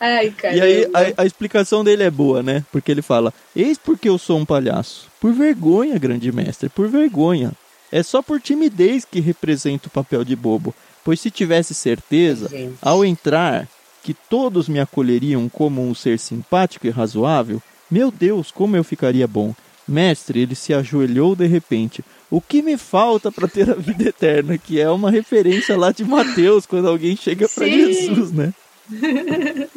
Ai, 0.00 0.30
cara. 0.30 0.54
E 0.56 0.60
aí 0.60 0.90
a, 0.92 1.22
a 1.22 1.26
explicação 1.26 1.82
dele 1.82 2.02
é 2.02 2.10
boa, 2.10 2.42
né? 2.42 2.64
Porque 2.70 2.90
ele 2.90 3.02
fala: 3.02 3.32
Eis 3.54 3.78
porque 3.78 4.08
eu 4.08 4.18
sou 4.18 4.38
um 4.38 4.44
palhaço. 4.44 5.08
Por 5.20 5.32
vergonha, 5.32 5.98
grande 5.98 6.30
mestre, 6.32 6.68
por 6.68 6.88
vergonha. 6.88 7.52
É 7.90 8.02
só 8.02 8.20
por 8.20 8.40
timidez 8.40 9.04
que 9.04 9.20
represento 9.20 9.88
o 9.88 9.90
papel 9.92 10.24
de 10.24 10.34
bobo. 10.34 10.74
Pois 11.04 11.20
se 11.20 11.30
tivesse 11.30 11.72
certeza, 11.72 12.48
Gente. 12.48 12.74
ao 12.82 13.04
entrar, 13.04 13.68
que 14.02 14.12
todos 14.12 14.68
me 14.68 14.80
acolheriam 14.80 15.48
como 15.48 15.82
um 15.82 15.94
ser 15.94 16.18
simpático 16.18 16.86
e 16.86 16.90
razoável, 16.90 17.62
meu 17.90 18.10
Deus, 18.10 18.50
como 18.50 18.76
eu 18.76 18.84
ficaria 18.84 19.26
bom. 19.26 19.54
Mestre, 19.86 20.40
ele 20.40 20.56
se 20.56 20.74
ajoelhou 20.74 21.36
de 21.36 21.46
repente. 21.46 22.04
O 22.28 22.40
que 22.40 22.60
me 22.60 22.76
falta 22.76 23.30
para 23.30 23.46
ter 23.46 23.70
a 23.70 23.74
vida 23.74 24.08
eterna? 24.08 24.58
Que 24.58 24.80
é 24.80 24.90
uma 24.90 25.10
referência 25.10 25.76
lá 25.76 25.92
de 25.92 26.04
Mateus, 26.04 26.66
quando 26.66 26.88
alguém 26.88 27.16
chega 27.16 27.48
para 27.48 27.68
Jesus, 27.68 28.32
né? 28.32 28.52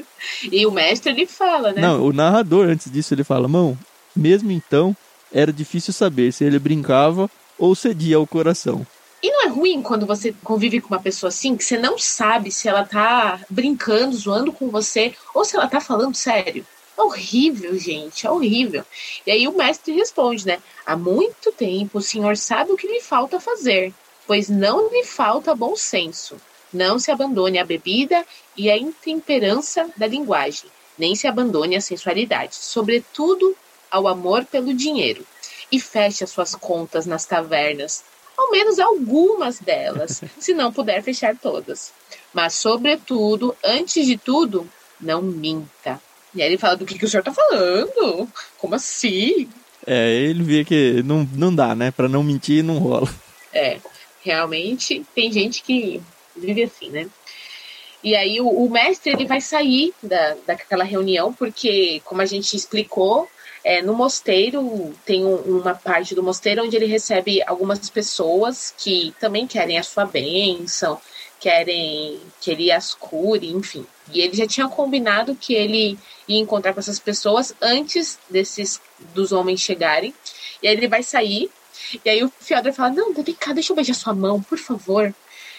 e 0.51 0.65
o 0.65 0.71
mestre 0.71 1.11
ele 1.11 1.25
fala, 1.25 1.71
né? 1.71 1.81
Não, 1.81 2.05
o 2.05 2.13
narrador 2.13 2.67
antes 2.67 2.91
disso 2.91 3.13
ele 3.13 3.23
fala: 3.23 3.47
"Mão, 3.47 3.77
mesmo 4.15 4.51
então 4.51 4.95
era 5.31 5.53
difícil 5.53 5.93
saber 5.93 6.31
se 6.31 6.43
ele 6.43 6.59
brincava 6.59 7.29
ou 7.57 7.75
cedia 7.75 8.17
ao 8.17 8.27
coração". 8.27 8.85
E 9.21 9.29
não 9.29 9.43
é 9.43 9.47
ruim 9.47 9.81
quando 9.81 10.05
você 10.05 10.33
convive 10.43 10.79
com 10.79 10.93
uma 10.93 11.01
pessoa 11.01 11.27
assim, 11.27 11.57
que 11.57 11.63
você 11.63 11.77
não 11.77 11.97
sabe 11.97 12.51
se 12.51 12.69
ela 12.69 12.85
tá 12.85 13.41
brincando, 13.49 14.15
zoando 14.15 14.51
com 14.51 14.69
você, 14.69 15.13
ou 15.33 15.43
se 15.43 15.57
ela 15.57 15.67
tá 15.67 15.81
falando 15.81 16.15
sério. 16.15 16.65
É 16.97 17.01
horrível, 17.01 17.77
gente, 17.77 18.25
é 18.25 18.31
horrível. 18.31 18.83
E 19.25 19.31
aí 19.31 19.47
o 19.47 19.55
mestre 19.55 19.93
responde, 19.93 20.45
né? 20.45 20.59
Há 20.85 20.95
muito 20.95 21.51
tempo 21.51 21.97
o 21.97 22.01
senhor 22.01 22.35
sabe 22.37 22.71
o 22.71 22.77
que 22.77 22.87
lhe 22.87 23.01
falta 23.01 23.39
fazer, 23.39 23.93
pois 24.25 24.49
não 24.49 24.89
lhe 24.89 25.03
falta 25.03 25.55
bom 25.55 25.75
senso. 25.75 26.37
Não 26.71 26.99
se 26.99 27.11
abandone 27.11 27.57
à 27.57 27.65
bebida 27.65 28.23
e 28.55 28.69
à 28.69 28.77
intemperança 28.77 29.89
da 29.97 30.05
linguagem, 30.05 30.69
nem 30.97 31.15
se 31.15 31.27
abandone 31.27 31.75
à 31.75 31.81
sensualidade, 31.81 32.55
sobretudo 32.55 33.55
ao 33.89 34.07
amor 34.07 34.45
pelo 34.45 34.73
dinheiro. 34.73 35.25
E 35.71 35.79
feche 35.79 36.23
as 36.23 36.29
suas 36.29 36.55
contas 36.55 37.05
nas 37.05 37.25
tavernas, 37.25 38.03
ao 38.37 38.51
menos 38.51 38.79
algumas 38.79 39.59
delas, 39.59 40.21
se 40.39 40.53
não 40.53 40.71
puder 40.71 41.01
fechar 41.01 41.35
todas. 41.35 41.91
Mas, 42.33 42.53
sobretudo, 42.53 43.55
antes 43.63 44.05
de 44.05 44.17
tudo, 44.17 44.69
não 44.99 45.21
minta. 45.21 45.99
E 46.33 46.41
aí 46.41 46.47
ele 46.47 46.57
fala: 46.57 46.75
do 46.75 46.85
que, 46.85 46.97
que 46.97 47.05
o 47.05 47.07
senhor 47.07 47.23
tá 47.23 47.33
falando? 47.33 48.27
Como 48.57 48.75
assim? 48.75 49.49
É, 49.85 50.13
ele 50.15 50.43
vê 50.43 50.63
que 50.63 51.01
não, 51.03 51.27
não 51.33 51.53
dá, 51.53 51.73
né? 51.73 51.91
Pra 51.91 52.07
não 52.07 52.23
mentir, 52.23 52.63
não 52.63 52.77
rola. 52.77 53.09
É, 53.51 53.79
realmente 54.21 55.05
tem 55.15 55.31
gente 55.31 55.63
que 55.63 56.01
vive 56.39 56.63
assim, 56.63 56.89
né? 56.89 57.07
E 58.03 58.15
aí 58.15 58.39
o, 58.39 58.47
o 58.47 58.69
mestre 58.69 59.11
ele 59.11 59.25
vai 59.25 59.41
sair 59.41 59.93
da, 60.01 60.35
daquela 60.47 60.83
reunião, 60.83 61.33
porque, 61.33 62.01
como 62.05 62.21
a 62.21 62.25
gente 62.25 62.55
explicou, 62.55 63.27
é, 63.63 63.81
no 63.81 63.93
mosteiro, 63.93 64.93
tem 65.05 65.25
um, 65.25 65.35
uma 65.59 65.75
parte 65.75 66.15
do 66.15 66.23
mosteiro 66.23 66.63
onde 66.63 66.75
ele 66.75 66.85
recebe 66.85 67.43
algumas 67.45 67.89
pessoas 67.89 68.73
que 68.77 69.13
também 69.19 69.45
querem 69.45 69.77
a 69.77 69.83
sua 69.83 70.05
bênção, 70.05 70.99
querem 71.39 72.19
que 72.39 72.51
ele 72.51 72.71
as 72.71 72.93
cure, 72.93 73.49
enfim. 73.49 73.85
E 74.13 74.21
ele 74.21 74.35
já 74.35 74.47
tinha 74.47 74.67
combinado 74.67 75.35
que 75.35 75.53
ele 75.53 75.97
ia 76.27 76.39
encontrar 76.39 76.73
com 76.73 76.79
essas 76.79 76.99
pessoas 76.99 77.53
antes 77.61 78.17
desses 78.29 78.81
dos 79.13 79.31
homens 79.31 79.61
chegarem. 79.61 80.13
E 80.61 80.67
aí 80.67 80.75
ele 80.75 80.87
vai 80.87 81.03
sair. 81.03 81.49
E 82.03 82.09
aí 82.09 82.23
o 82.23 82.31
Fyodor 82.39 82.73
fala: 82.73 82.91
Não, 82.91 83.13
cá, 83.39 83.53
deixa 83.53 83.71
eu 83.71 83.75
beijar 83.75 83.93
sua 83.93 84.13
mão, 84.13 84.41
por 84.41 84.57
favor. 84.57 85.13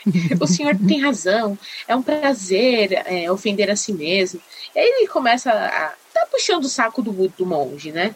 o 0.41 0.47
senhor 0.47 0.77
tem 0.77 1.01
razão. 1.01 1.59
É 1.87 1.95
um 1.95 2.03
prazer 2.03 2.93
é, 3.07 3.31
ofender 3.31 3.71
a 3.71 3.77
si 3.77 3.93
mesmo. 3.93 4.41
E 4.75 4.79
aí 4.79 4.87
ele 4.87 5.09
começa 5.09 5.51
a 5.51 5.93
tá 6.13 6.27
puxando 6.31 6.65
o 6.65 6.69
saco 6.69 7.03
do, 7.03 7.29
do 7.29 7.47
monge, 7.47 7.93
né? 7.93 8.15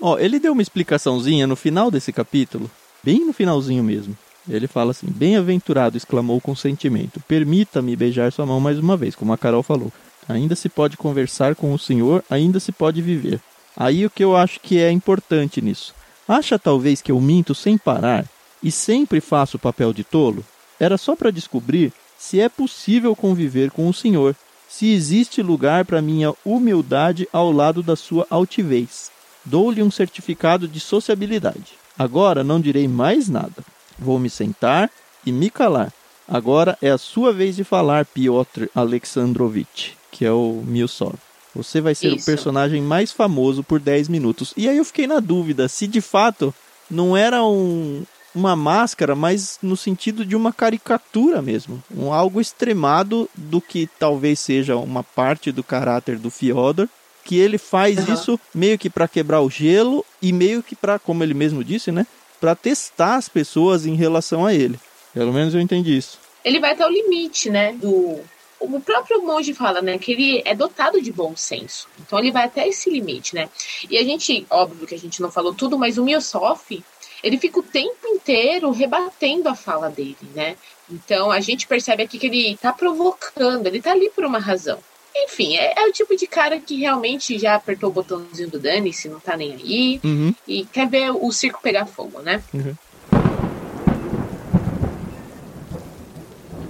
Ó, 0.00 0.18
ele 0.18 0.38
deu 0.38 0.52
uma 0.52 0.62
explicaçãozinha 0.62 1.46
no 1.46 1.56
final 1.56 1.90
desse 1.90 2.12
capítulo, 2.12 2.70
bem 3.02 3.24
no 3.24 3.32
finalzinho 3.32 3.82
mesmo. 3.82 4.16
Ele 4.48 4.66
fala 4.66 4.90
assim: 4.90 5.06
Bem-aventurado, 5.08 5.96
exclamou 5.96 6.40
com 6.40 6.54
sentimento. 6.54 7.20
Permita-me 7.20 7.96
beijar 7.96 8.30
sua 8.30 8.44
mão 8.44 8.60
mais 8.60 8.78
uma 8.78 8.96
vez, 8.96 9.14
como 9.14 9.32
a 9.32 9.38
Carol 9.38 9.62
falou. 9.62 9.90
Ainda 10.28 10.54
se 10.54 10.68
pode 10.68 10.96
conversar 10.96 11.54
com 11.54 11.72
o 11.72 11.78
Senhor, 11.78 12.22
ainda 12.30 12.60
se 12.60 12.72
pode 12.72 13.00
viver. 13.00 13.40
Aí 13.76 14.06
o 14.06 14.10
que 14.10 14.22
eu 14.22 14.36
acho 14.36 14.60
que 14.60 14.78
é 14.78 14.90
importante 14.90 15.60
nisso. 15.60 15.94
Acha 16.28 16.58
talvez 16.58 17.02
que 17.02 17.12
eu 17.12 17.20
minto 17.20 17.54
sem 17.54 17.76
parar 17.76 18.24
e 18.62 18.70
sempre 18.70 19.20
faço 19.20 19.56
o 19.56 19.60
papel 19.60 19.92
de 19.92 20.04
tolo? 20.04 20.44
Era 20.78 20.96
só 20.98 21.14
para 21.14 21.30
descobrir 21.30 21.92
se 22.18 22.40
é 22.40 22.48
possível 22.48 23.14
conviver 23.14 23.70
com 23.70 23.88
o 23.88 23.94
Senhor 23.94 24.34
se 24.68 24.92
existe 24.92 25.42
lugar 25.42 25.84
para 25.84 26.02
minha 26.02 26.34
humildade 26.44 27.28
ao 27.32 27.52
lado 27.52 27.82
da 27.82 27.94
sua 27.94 28.26
altivez. 28.28 29.10
Dou-lhe 29.44 29.82
um 29.82 29.90
certificado 29.90 30.66
de 30.66 30.80
sociabilidade. 30.80 31.78
Agora 31.98 32.42
não 32.42 32.60
direi 32.60 32.88
mais 32.88 33.28
nada. 33.28 33.62
Vou 33.98 34.18
me 34.18 34.28
sentar 34.28 34.90
e 35.24 35.30
me 35.30 35.48
calar. 35.48 35.92
Agora 36.26 36.76
é 36.80 36.90
a 36.90 36.98
sua 36.98 37.32
vez 37.32 37.54
de 37.54 37.62
falar, 37.62 38.06
Piotr 38.06 38.64
Alexandrovitch, 38.74 39.92
que 40.10 40.24
é 40.24 40.32
o 40.32 40.62
Milsov. 40.66 41.14
Você 41.54 41.80
vai 41.80 41.94
ser 41.94 42.08
Isso. 42.08 42.22
o 42.22 42.24
personagem 42.24 42.82
mais 42.82 43.12
famoso 43.12 43.62
por 43.62 43.78
10 43.78 44.08
minutos. 44.08 44.52
E 44.56 44.68
aí 44.68 44.78
eu 44.78 44.84
fiquei 44.84 45.06
na 45.06 45.20
dúvida 45.20 45.68
se 45.68 45.86
de 45.86 46.00
fato 46.00 46.52
não 46.90 47.16
era 47.16 47.44
um, 47.44 48.02
uma 48.34 48.56
máscara, 48.56 49.14
mas 49.14 49.58
no 49.62 49.76
sentido 49.76 50.24
de 50.24 50.34
uma 50.34 50.52
caricatura 50.52 51.40
mesmo, 51.40 51.82
um 51.94 52.12
algo 52.12 52.40
extremado 52.40 53.28
do 53.34 53.60
que 53.60 53.88
talvez 53.98 54.40
seja 54.40 54.76
uma 54.76 55.02
parte 55.02 55.52
do 55.52 55.62
caráter 55.62 56.18
do 56.18 56.30
Fyodor, 56.30 56.88
que 57.24 57.38
ele 57.38 57.56
faz 57.56 58.06
uhum. 58.06 58.14
isso 58.14 58.40
meio 58.54 58.78
que 58.78 58.90
para 58.90 59.08
quebrar 59.08 59.40
o 59.40 59.48
gelo 59.48 60.04
e 60.20 60.32
meio 60.32 60.62
que 60.62 60.76
para, 60.76 60.98
como 60.98 61.22
ele 61.22 61.34
mesmo 61.34 61.64
disse, 61.64 61.90
né, 61.90 62.06
para 62.40 62.54
testar 62.54 63.16
as 63.16 63.28
pessoas 63.28 63.86
em 63.86 63.94
relação 63.94 64.44
a 64.44 64.52
ele. 64.52 64.78
Pelo 65.14 65.32
menos 65.32 65.54
eu 65.54 65.60
entendi 65.60 65.96
isso. 65.96 66.18
Ele 66.44 66.60
vai 66.60 66.72
até 66.72 66.86
o 66.86 66.90
limite, 66.90 67.48
né, 67.48 67.72
do 67.72 68.20
o 68.60 68.80
próprio 68.80 69.22
monge 69.22 69.52
fala, 69.52 69.82
né, 69.82 69.98
que 69.98 70.12
ele 70.12 70.42
é 70.44 70.54
dotado 70.54 71.00
de 71.00 71.12
bom 71.12 71.36
senso. 71.36 71.88
Então 72.00 72.18
ele 72.18 72.30
vai 72.30 72.44
até 72.44 72.66
esse 72.66 72.88
limite, 72.88 73.34
né? 73.34 73.48
E 73.90 73.98
a 73.98 74.02
gente, 74.02 74.46
óbvio 74.48 74.86
que 74.86 74.94
a 74.94 74.98
gente 74.98 75.20
não 75.20 75.30
falou 75.30 75.54
tudo, 75.54 75.78
mas 75.78 75.98
o 75.98 76.04
Miossoff, 76.04 76.82
ele 77.24 77.38
fica 77.38 77.58
o 77.58 77.62
tempo 77.62 78.06
inteiro 78.06 78.70
rebatendo 78.70 79.48
a 79.48 79.54
fala 79.54 79.88
dele, 79.88 80.16
né? 80.34 80.56
Então 80.90 81.30
a 81.30 81.40
gente 81.40 81.66
percebe 81.66 82.02
aqui 82.02 82.18
que 82.18 82.26
ele 82.26 82.58
tá 82.60 82.70
provocando, 82.70 83.66
ele 83.66 83.80
tá 83.80 83.92
ali 83.92 84.10
por 84.10 84.26
uma 84.26 84.38
razão. 84.38 84.78
Enfim, 85.16 85.56
é, 85.56 85.72
é 85.78 85.88
o 85.88 85.92
tipo 85.92 86.14
de 86.16 86.26
cara 86.26 86.60
que 86.60 86.76
realmente 86.76 87.38
já 87.38 87.54
apertou 87.54 87.88
o 87.88 87.92
botãozinho 87.92 88.50
do 88.50 88.58
Dani, 88.58 88.92
se 88.92 89.08
não 89.08 89.18
tá 89.18 89.38
nem 89.38 89.54
aí, 89.54 90.00
uhum. 90.04 90.34
e 90.46 90.66
quer 90.66 90.86
ver 90.86 91.12
o 91.12 91.32
circo 91.32 91.60
pegar 91.62 91.86
fogo, 91.86 92.20
né? 92.20 92.42
Uhum. 92.52 92.74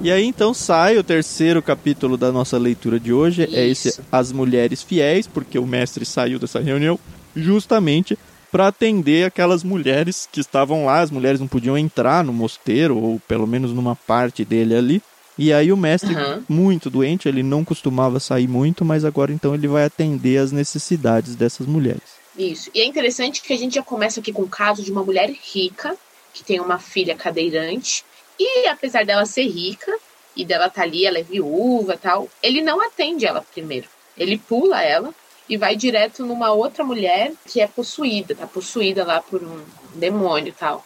E 0.01 0.13
aí 0.13 0.25
então 0.25 0.55
sai 0.55 0.99
o 0.99 1.03
terceiro 1.03 1.61
capítulo 1.63 2.17
da 2.17 2.31
nossa 2.31 2.59
leitura 2.59 3.01
de 3.01 3.13
hoje, 3.13 3.43
Isso. 3.45 3.57
é 3.57 3.67
esse 3.67 4.01
As 4.13 4.31
Mulheres 4.31 4.83
Fiéis, 4.85 5.27
porque 5.27 5.59
o 5.59 5.67
mestre 5.67 6.05
saiu 6.05 6.39
dessa 6.39 6.61
reunião 6.61 7.01
justamente 7.35 8.17
para 8.55 8.69
atender 8.69 9.25
aquelas 9.25 9.65
mulheres 9.65 10.29
que 10.31 10.39
estavam 10.39 10.85
lá. 10.87 11.01
As 11.01 11.11
mulheres 11.11 11.41
não 11.41 11.49
podiam 11.49 11.77
entrar 11.77 12.23
no 12.23 12.33
mosteiro, 12.33 12.97
ou 12.97 13.19
pelo 13.19 13.49
menos 13.49 13.73
numa 13.73 13.97
parte 13.97 14.45
dele 14.45 14.77
ali. 14.77 15.03
E 15.37 15.53
aí 15.53 15.73
o 15.73 15.77
mestre, 15.77 16.15
uhum. 16.15 16.45
muito 16.49 16.89
doente, 16.89 17.29
ele 17.29 17.43
não 17.43 17.65
costumava 17.65 18.21
sair 18.21 18.47
muito, 18.47 18.85
mas 18.85 19.05
agora 19.05 19.33
então 19.33 19.57
ele 19.57 19.67
vai 19.67 19.85
atender 19.85 20.39
as 20.39 20.53
necessidades 20.53 21.35
dessas 21.35 21.67
mulheres. 21.67 22.15
Isso. 22.39 22.71
E 22.73 22.81
é 22.81 22.85
interessante 22.85 23.43
que 23.43 23.53
a 23.53 23.59
gente 23.59 23.75
já 23.75 23.83
começa 23.83 24.21
aqui 24.21 24.33
com 24.33 24.43
o 24.43 24.49
caso 24.49 24.85
de 24.85 24.93
uma 24.93 25.03
mulher 25.03 25.35
rica, 25.53 25.97
que 26.33 26.45
tem 26.45 26.61
uma 26.61 26.79
filha 26.79 27.17
cadeirante, 27.17 28.05
e 28.39 28.69
apesar 28.69 29.05
dela 29.05 29.27
ser 29.27 29.49
rica, 29.49 29.93
e 30.37 30.45
dela 30.45 30.67
estar 30.67 30.83
tá 30.83 30.87
ali, 30.87 31.05
ela 31.05 31.19
é 31.19 31.25
viúva 31.25 31.99
tal, 32.01 32.29
ele 32.41 32.63
não 32.63 32.81
atende 32.81 33.27
ela 33.27 33.45
primeiro. 33.53 33.89
Ele 34.17 34.39
pula 34.39 34.81
ela 34.81 35.13
e 35.49 35.57
vai 35.57 35.77
direto 35.77 36.25
numa 36.25 36.53
outra 36.53 36.85
mulher 36.85 37.33
que 37.47 37.61
é 37.61 37.67
possuída, 37.67 38.35
tá 38.35 38.47
possuída 38.47 39.05
lá 39.05 39.21
por 39.21 39.43
um 39.43 39.61
demônio 39.95 40.49
e 40.49 40.53
tal. 40.53 40.85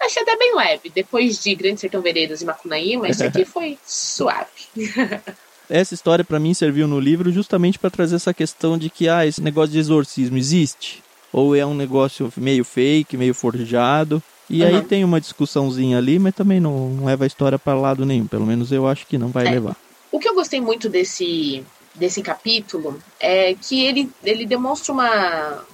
Achei 0.00 0.22
até 0.22 0.36
bem 0.36 0.54
leve. 0.54 0.90
Depois 0.94 1.42
de 1.42 1.54
Grande 1.54 1.80
Sertão 1.80 2.00
Veredas 2.00 2.40
e 2.40 2.44
Macunaíma, 2.44 3.08
isso 3.08 3.24
aqui 3.24 3.44
foi 3.46 3.76
suave. 3.84 4.46
essa 5.68 5.94
história 5.94 6.24
para 6.24 6.38
mim 6.38 6.54
serviu 6.54 6.86
no 6.86 7.00
livro 7.00 7.32
justamente 7.32 7.78
para 7.78 7.90
trazer 7.90 8.16
essa 8.16 8.32
questão 8.32 8.78
de 8.78 8.88
que 8.88 9.08
ah, 9.08 9.26
esse 9.26 9.42
negócio 9.42 9.72
de 9.72 9.78
exorcismo 9.78 10.38
existe 10.38 11.02
ou 11.32 11.54
é 11.54 11.64
um 11.64 11.74
negócio 11.74 12.32
meio 12.36 12.64
fake, 12.64 13.16
meio 13.16 13.34
forjado. 13.34 14.22
E 14.48 14.62
uhum. 14.62 14.68
aí 14.68 14.82
tem 14.82 15.04
uma 15.04 15.20
discussãozinha 15.20 15.98
ali, 15.98 16.18
mas 16.18 16.34
também 16.34 16.58
não, 16.58 16.88
não 16.88 17.04
leva 17.04 17.24
a 17.24 17.26
história 17.26 17.58
para 17.58 17.74
lado 17.74 18.06
nenhum. 18.06 18.26
Pelo 18.26 18.46
menos 18.46 18.72
eu 18.72 18.86
acho 18.86 19.06
que 19.06 19.18
não 19.18 19.28
vai 19.28 19.46
é. 19.46 19.50
levar. 19.50 19.76
O 20.10 20.18
que 20.18 20.28
eu 20.28 20.34
gostei 20.34 20.60
muito 20.60 20.88
desse 20.88 21.62
desse 21.98 22.22
capítulo 22.22 23.02
é 23.20 23.54
que 23.54 23.84
ele, 23.84 24.10
ele 24.22 24.46
demonstra 24.46 24.92
uma. 24.92 25.64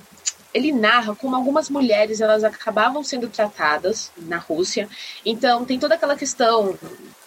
Ele 0.52 0.72
narra 0.72 1.14
como 1.16 1.34
algumas 1.34 1.68
mulheres 1.68 2.20
elas 2.20 2.44
acabavam 2.44 3.02
sendo 3.02 3.28
tratadas 3.28 4.12
na 4.16 4.38
Rússia. 4.38 4.88
Então 5.24 5.64
tem 5.64 5.78
toda 5.78 5.96
aquela 5.96 6.16
questão 6.16 6.78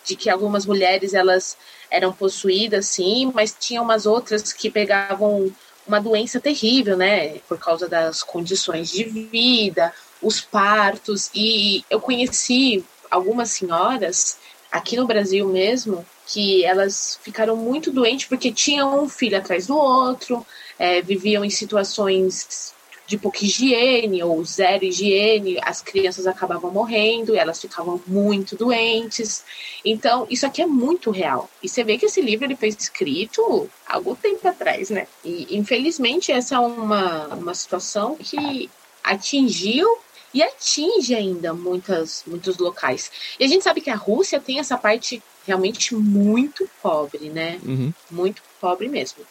de 0.05 0.15
que 0.15 0.29
algumas 0.29 0.65
mulheres 0.65 1.13
elas 1.13 1.57
eram 1.91 2.13
possuídas, 2.13 2.87
sim, 2.87 3.31
mas 3.35 3.55
tinha 3.57 3.81
umas 3.81 4.05
outras 4.05 4.53
que 4.53 4.69
pegavam 4.69 5.53
uma 5.85 5.99
doença 5.99 6.39
terrível, 6.39 6.97
né, 6.97 7.39
por 7.47 7.57
causa 7.57 7.87
das 7.87 8.21
condições 8.23 8.89
de 8.89 9.03
vida, 9.03 9.93
os 10.21 10.41
partos. 10.41 11.29
E 11.33 11.83
eu 11.89 11.99
conheci 11.99 12.83
algumas 13.11 13.51
senhoras 13.51 14.37
aqui 14.71 14.95
no 14.95 15.07
Brasil 15.07 15.47
mesmo 15.47 16.05
que 16.27 16.63
elas 16.65 17.19
ficaram 17.23 17.55
muito 17.55 17.91
doentes 17.91 18.27
porque 18.27 18.51
tinham 18.51 19.03
um 19.03 19.09
filho 19.09 19.37
atrás 19.37 19.67
do 19.67 19.77
outro, 19.77 20.45
é, 20.77 21.01
viviam 21.01 21.43
em 21.43 21.49
situações 21.49 22.75
de 23.07 23.17
pouca 23.17 23.45
higiene 23.45 24.21
ou 24.21 24.43
zero 24.43 24.83
higiene, 24.83 25.57
as 25.63 25.81
crianças 25.81 26.27
acabavam 26.27 26.69
morrendo, 26.69 27.33
elas 27.33 27.59
ficavam 27.61 28.01
muito 28.05 28.57
doentes. 28.57 29.45
Então, 29.83 30.27
isso 30.29 30.45
aqui 30.45 30.61
é 30.61 30.65
muito 30.65 31.09
real. 31.09 31.49
E 31.63 31.69
você 31.69 31.85
vê 31.85 31.97
que 31.97 32.05
esse 32.05 32.21
livro 32.21 32.45
ele 32.45 32.57
foi 32.57 32.67
escrito 32.67 33.69
há 33.87 33.95
algum 33.95 34.13
tempo 34.13 34.45
atrás, 34.45 34.89
né? 34.89 35.07
E, 35.23 35.57
infelizmente, 35.57 36.33
essa 36.33 36.55
é 36.55 36.59
uma, 36.59 37.27
uma 37.27 37.55
situação 37.55 38.17
que 38.17 38.69
atingiu 39.01 39.87
e 40.33 40.43
atinge 40.43 41.15
ainda 41.15 41.53
muitas, 41.53 42.23
muitos 42.27 42.57
locais. 42.57 43.09
E 43.39 43.45
a 43.45 43.47
gente 43.47 43.63
sabe 43.63 43.79
que 43.79 43.89
a 43.89 43.95
Rússia 43.95 44.41
tem 44.41 44.59
essa 44.59 44.77
parte 44.77 45.23
realmente 45.47 45.95
muito 45.95 46.69
pobre, 46.83 47.29
né? 47.29 47.59
Uhum. 47.63 47.93
Muito 48.11 48.43
pobre 48.59 48.89
mesmo. 48.89 49.23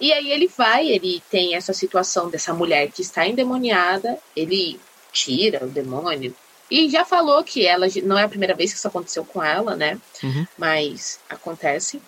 E 0.00 0.12
aí 0.12 0.30
ele 0.32 0.48
vai, 0.48 0.88
ele 0.88 1.22
tem 1.30 1.54
essa 1.54 1.74
situação 1.74 2.30
dessa 2.30 2.54
mulher 2.54 2.90
que 2.90 3.02
está 3.02 3.28
endemoniada, 3.28 4.18
ele 4.34 4.80
tira 5.12 5.64
o 5.64 5.68
demônio. 5.68 6.34
E 6.70 6.88
já 6.88 7.04
falou 7.04 7.42
que 7.42 7.66
ela 7.66 7.86
não 8.04 8.18
é 8.18 8.24
a 8.24 8.28
primeira 8.28 8.54
vez 8.54 8.72
que 8.72 8.78
isso 8.78 8.88
aconteceu 8.88 9.24
com 9.24 9.42
ela, 9.42 9.74
né? 9.74 9.98
Uhum. 10.22 10.46
Mas 10.56 11.18
acontece. 11.28 12.00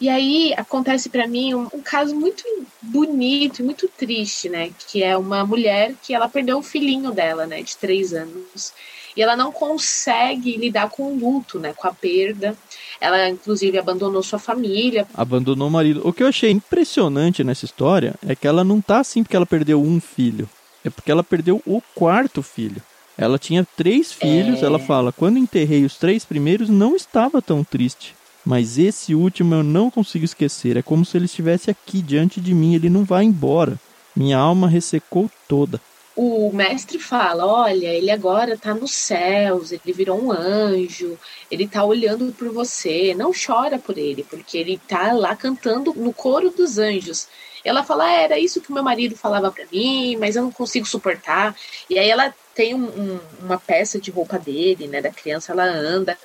E 0.00 0.08
aí 0.08 0.52
acontece 0.56 1.08
para 1.08 1.28
mim 1.28 1.54
um, 1.54 1.68
um, 1.72 1.80
caso 1.80 2.14
muito 2.14 2.42
bonito 2.82 3.60
e 3.60 3.64
muito 3.64 3.86
triste, 3.88 4.48
né? 4.48 4.72
Que 4.88 5.02
é 5.02 5.16
uma 5.16 5.44
mulher 5.44 5.94
que 6.02 6.12
ela 6.12 6.28
perdeu 6.28 6.58
o 6.58 6.62
filhinho 6.62 7.12
dela, 7.12 7.46
né? 7.46 7.62
De 7.62 7.76
três 7.76 8.12
anos. 8.12 8.72
E 9.16 9.22
ela 9.22 9.36
não 9.36 9.50
consegue 9.50 10.56
lidar 10.56 10.88
com 10.90 11.12
o 11.12 11.18
luto, 11.18 11.58
né? 11.58 11.72
Com 11.72 11.88
a 11.88 11.92
perda. 11.92 12.56
Ela, 13.00 13.28
inclusive, 13.28 13.78
abandonou 13.78 14.22
sua 14.22 14.38
família. 14.38 15.06
Abandonou 15.14 15.68
o 15.68 15.70
marido. 15.70 16.00
O 16.04 16.12
que 16.12 16.22
eu 16.22 16.28
achei 16.28 16.50
impressionante 16.50 17.42
nessa 17.42 17.64
história 17.64 18.14
é 18.26 18.34
que 18.34 18.46
ela 18.46 18.62
não 18.62 18.80
tá 18.80 19.00
assim 19.00 19.22
porque 19.22 19.36
ela 19.36 19.46
perdeu 19.46 19.82
um 19.82 20.00
filho. 20.00 20.48
É 20.84 20.90
porque 20.90 21.10
ela 21.10 21.24
perdeu 21.24 21.62
o 21.66 21.82
quarto 21.94 22.42
filho. 22.42 22.82
Ela 23.18 23.38
tinha 23.38 23.66
três 23.76 24.12
filhos, 24.12 24.62
é... 24.62 24.66
ela 24.66 24.78
fala: 24.78 25.12
quando 25.12 25.38
enterrei 25.38 25.84
os 25.84 25.96
três 25.96 26.24
primeiros, 26.24 26.68
não 26.68 26.96
estava 26.96 27.42
tão 27.42 27.62
triste. 27.64 28.14
Mas 28.44 28.78
esse 28.78 29.14
último 29.14 29.54
eu 29.54 29.62
não 29.62 29.90
consigo 29.90 30.24
esquecer. 30.24 30.76
É 30.76 30.82
como 30.82 31.04
se 31.04 31.16
ele 31.16 31.26
estivesse 31.26 31.70
aqui 31.70 32.00
diante 32.00 32.40
de 32.40 32.54
mim, 32.54 32.74
ele 32.74 32.88
não 32.88 33.04
vai 33.04 33.24
embora. 33.24 33.78
Minha 34.16 34.38
alma 34.38 34.66
ressecou 34.66 35.30
toda 35.46 35.80
o 36.22 36.52
mestre 36.52 36.98
fala: 36.98 37.46
olha, 37.46 37.88
ele 37.88 38.10
agora 38.10 38.52
está 38.52 38.74
nos 38.74 38.92
céus, 38.92 39.72
ele 39.72 39.92
virou 39.92 40.22
um 40.22 40.30
anjo, 40.30 41.18
ele 41.50 41.64
está 41.64 41.82
olhando 41.82 42.30
por 42.32 42.50
você. 42.52 43.14
Não 43.14 43.32
chora 43.32 43.78
por 43.78 43.96
ele, 43.96 44.22
porque 44.24 44.58
ele 44.58 44.74
está 44.74 45.12
lá 45.12 45.34
cantando 45.34 45.94
no 45.94 46.12
coro 46.12 46.50
dos 46.50 46.76
anjos. 46.78 47.26
Ela 47.64 47.82
fala: 47.82 48.04
ah, 48.04 48.12
era 48.12 48.38
isso 48.38 48.60
que 48.60 48.70
meu 48.70 48.82
marido 48.82 49.16
falava 49.16 49.50
para 49.50 49.64
mim, 49.72 50.16
mas 50.18 50.36
eu 50.36 50.42
não 50.42 50.52
consigo 50.52 50.86
suportar. 50.86 51.56
E 51.88 51.98
aí 51.98 52.10
ela 52.10 52.34
tem 52.60 52.74
um, 52.74 52.84
um, 52.84 53.20
uma 53.40 53.58
peça 53.58 53.98
de 53.98 54.10
roupa 54.10 54.38
dele, 54.38 54.86
né, 54.86 55.00
da 55.00 55.10
criança, 55.10 55.50
ela 55.52 55.64
anda. 55.64 56.18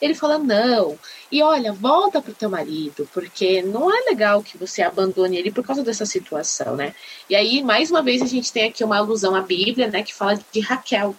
Ele 0.00 0.14
fala: 0.14 0.38
não. 0.38 0.98
E 1.30 1.42
olha, 1.42 1.70
volta 1.70 2.22
pro 2.22 2.32
teu 2.32 2.48
marido, 2.48 3.06
porque 3.12 3.60
não 3.60 3.94
é 3.94 4.00
legal 4.08 4.42
que 4.42 4.56
você 4.56 4.80
abandone 4.80 5.36
ele 5.36 5.50
por 5.52 5.62
causa 5.62 5.82
dessa 5.82 6.06
situação, 6.06 6.76
né? 6.76 6.94
E 7.28 7.36
aí, 7.36 7.62
mais 7.62 7.90
uma 7.90 8.02
vez, 8.02 8.22
a 8.22 8.26
gente 8.26 8.50
tem 8.50 8.64
aqui 8.70 8.82
uma 8.82 8.96
alusão 8.96 9.34
à 9.34 9.42
Bíblia, 9.42 9.88
né, 9.88 10.02
que 10.02 10.14
fala 10.14 10.40
de 10.50 10.60
Raquel, 10.60 11.14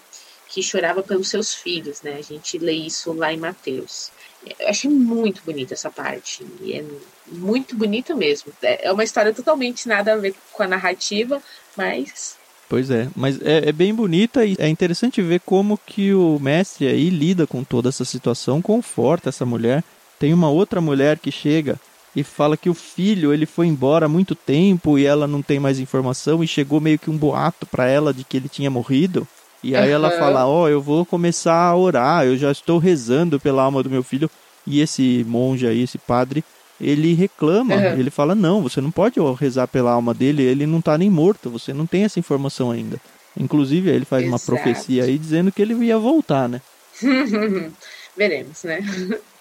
que 0.50 0.64
chorava 0.64 1.04
pelos 1.04 1.30
seus 1.30 1.54
filhos, 1.54 2.02
né? 2.02 2.16
A 2.18 2.24
gente 2.24 2.58
lê 2.58 2.74
isso 2.74 3.14
lá 3.14 3.32
em 3.32 3.38
Mateus. 3.38 4.12
Eu 4.60 4.70
achei 4.70 4.90
muito 4.90 5.44
bonita 5.44 5.76
essa 5.76 5.92
parte. 5.92 6.44
E 6.62 6.74
é 6.74 6.84
muito 7.28 7.76
bonita 7.76 8.16
mesmo. 8.16 8.52
É 8.64 8.92
uma 8.92 9.04
história 9.04 9.32
totalmente 9.32 9.88
nada 9.88 10.14
a 10.14 10.18
ver 10.18 10.34
com 10.52 10.64
a 10.64 10.68
narrativa, 10.68 11.40
mas. 11.78 12.42
Pois 12.74 12.90
é, 12.90 13.08
mas 13.16 13.40
é, 13.44 13.70
é, 13.70 13.72
bem 13.72 13.94
bonita 13.94 14.44
e 14.44 14.56
é 14.58 14.68
interessante 14.68 15.22
ver 15.22 15.42
como 15.42 15.78
que 15.78 16.12
o 16.12 16.40
mestre 16.40 16.88
aí 16.88 17.08
lida 17.12 17.46
com 17.46 17.64
toda 17.64 17.90
essa 17.90 18.04
situação, 18.04 18.64
conforta 18.64 19.30
essa 19.30 19.46
mulher. 19.46 19.84
Tem 20.18 20.34
uma 20.34 20.50
outra 20.50 20.82
mulher 20.82 21.20
que 21.20 21.30
chega 21.30 21.80
e 22.16 22.24
fala 22.24 22.58
que 22.58 22.72
o 22.72 22.74
filho 22.74 23.32
ele 23.32 23.46
foi 23.46 23.68
embora 23.68 24.08
há 24.08 24.10
muito 24.10 24.34
tempo 24.34 24.98
e 24.98 25.06
ela 25.06 25.28
não 25.28 25.40
tem 25.40 25.60
mais 25.60 25.78
informação 25.78 26.44
e 26.44 26.48
chegou 26.48 26.82
meio 26.82 26.98
que 26.98 27.12
um 27.12 27.16
boato 27.16 27.68
para 27.68 27.86
ela 27.88 28.12
de 28.12 28.24
que 28.24 28.38
ele 28.38 28.50
tinha 28.50 28.72
morrido. 28.72 29.28
E 29.62 29.76
aí 29.76 29.92
ela 29.92 30.10
fala: 30.10 30.48
Ó, 30.48 30.64
oh, 30.64 30.68
eu 30.68 30.82
vou 30.82 31.06
começar 31.06 31.54
a 31.54 31.78
orar, 31.78 32.26
eu 32.26 32.36
já 32.36 32.52
estou 32.52 32.80
rezando 32.80 33.40
pela 33.40 33.62
alma 33.62 33.84
do 33.84 33.90
meu 33.92 34.02
filho. 34.02 34.28
E 34.66 34.82
esse 34.82 35.24
monge 35.28 35.68
aí, 35.68 35.84
esse 35.84 36.00
padre, 36.00 36.44
ele 36.80 37.14
reclama, 37.14 37.76
uhum. 37.76 38.00
ele 38.00 38.10
fala: 38.10 38.36
Não, 38.36 38.62
você 38.62 38.82
não 38.82 38.92
pode 38.92 39.20
rezar 39.40 39.68
pela 39.68 39.92
alma 39.92 40.14
dele, 40.14 40.44
ele 40.44 40.66
não 40.66 40.80
está 40.80 40.98
nem 40.98 41.10
morto, 41.10 41.50
você 41.50 41.74
não 41.74 41.86
tem 41.86 42.04
essa 42.04 42.20
informação 42.20 42.72
ainda. 42.72 43.00
Inclusive, 43.38 43.90
ele 43.90 44.06
faz 44.06 44.24
Exato. 44.24 44.36
uma 44.36 44.40
profecia 44.40 45.06
aí 45.06 45.18
dizendo 45.18 45.52
que 45.52 45.62
ele 45.62 45.74
ia 45.86 45.98
voltar, 45.98 46.48
né? 46.48 46.62
Veremos, 48.16 48.64
né? 48.64 48.80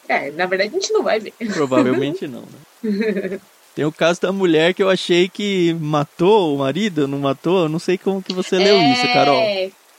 É, 0.09 0.31
na 0.31 0.47
verdade 0.47 0.71
a 0.71 0.81
gente 0.81 0.92
não 0.92 1.03
vai 1.03 1.21
ver. 1.21 1.33
Provavelmente 1.53 2.27
não, 2.27 2.42
né? 2.42 3.38
Tem 3.75 3.85
o 3.87 3.92
caso 3.92 4.21
da 4.21 4.33
mulher 4.33 4.75
que 4.75 4.83
eu 4.83 4.90
achei 4.90 5.29
que 5.29 5.75
matou 5.81 6.55
o 6.55 6.59
marido, 6.59 7.09
não 7.09 7.18
matou? 7.18 7.62
Eu 7.62 7.68
não 7.71 7.79
sei 7.79 7.97
como 7.97 8.23
que 8.23 8.33
você 8.33 8.57
leu 8.57 8.77
é... 8.77 8.92
isso, 8.92 9.07
Carol. 9.14 9.40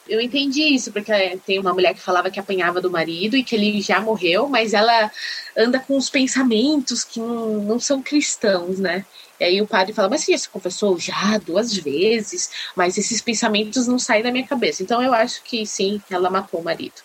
Eu 0.08 0.20
entendi 0.20 0.62
isso, 0.62 0.92
porque 0.92 1.12
tem 1.46 1.60
uma 1.60 1.74
mulher 1.74 1.94
que 1.94 2.02
falava 2.02 2.30
que 2.30 2.40
apanhava 2.40 2.82
do 2.82 2.92
marido 2.92 3.38
e 3.38 3.44
que 3.44 3.56
ele 3.56 3.82
já 3.82 4.02
morreu, 4.02 4.50
mas 4.50 4.74
ela 4.74 5.10
anda 5.58 5.80
com 5.80 5.96
os 5.96 6.10
pensamentos 6.10 7.04
que 7.04 7.20
não, 7.20 7.62
não 7.62 7.80
são 7.80 8.02
cristãos, 8.02 8.80
né? 8.80 9.06
E 9.40 9.44
aí 9.46 9.62
o 9.62 9.68
padre 9.68 9.94
fala, 9.94 10.10
mas 10.10 10.22
você 10.22 10.34
já 10.34 10.38
se 10.38 10.50
confessou 10.50 11.00
já 11.00 11.38
duas 11.38 11.74
vezes, 11.76 12.50
mas 12.76 12.98
esses 12.98 13.22
pensamentos 13.22 13.88
não 13.88 13.98
saem 13.98 14.24
da 14.24 14.32
minha 14.32 14.46
cabeça. 14.46 14.84
Então 14.84 15.02
eu 15.02 15.14
acho 15.14 15.42
que 15.44 15.66
sim, 15.66 16.02
ela 16.10 16.30
matou 16.30 16.60
o 16.60 16.64
marido. 16.64 16.96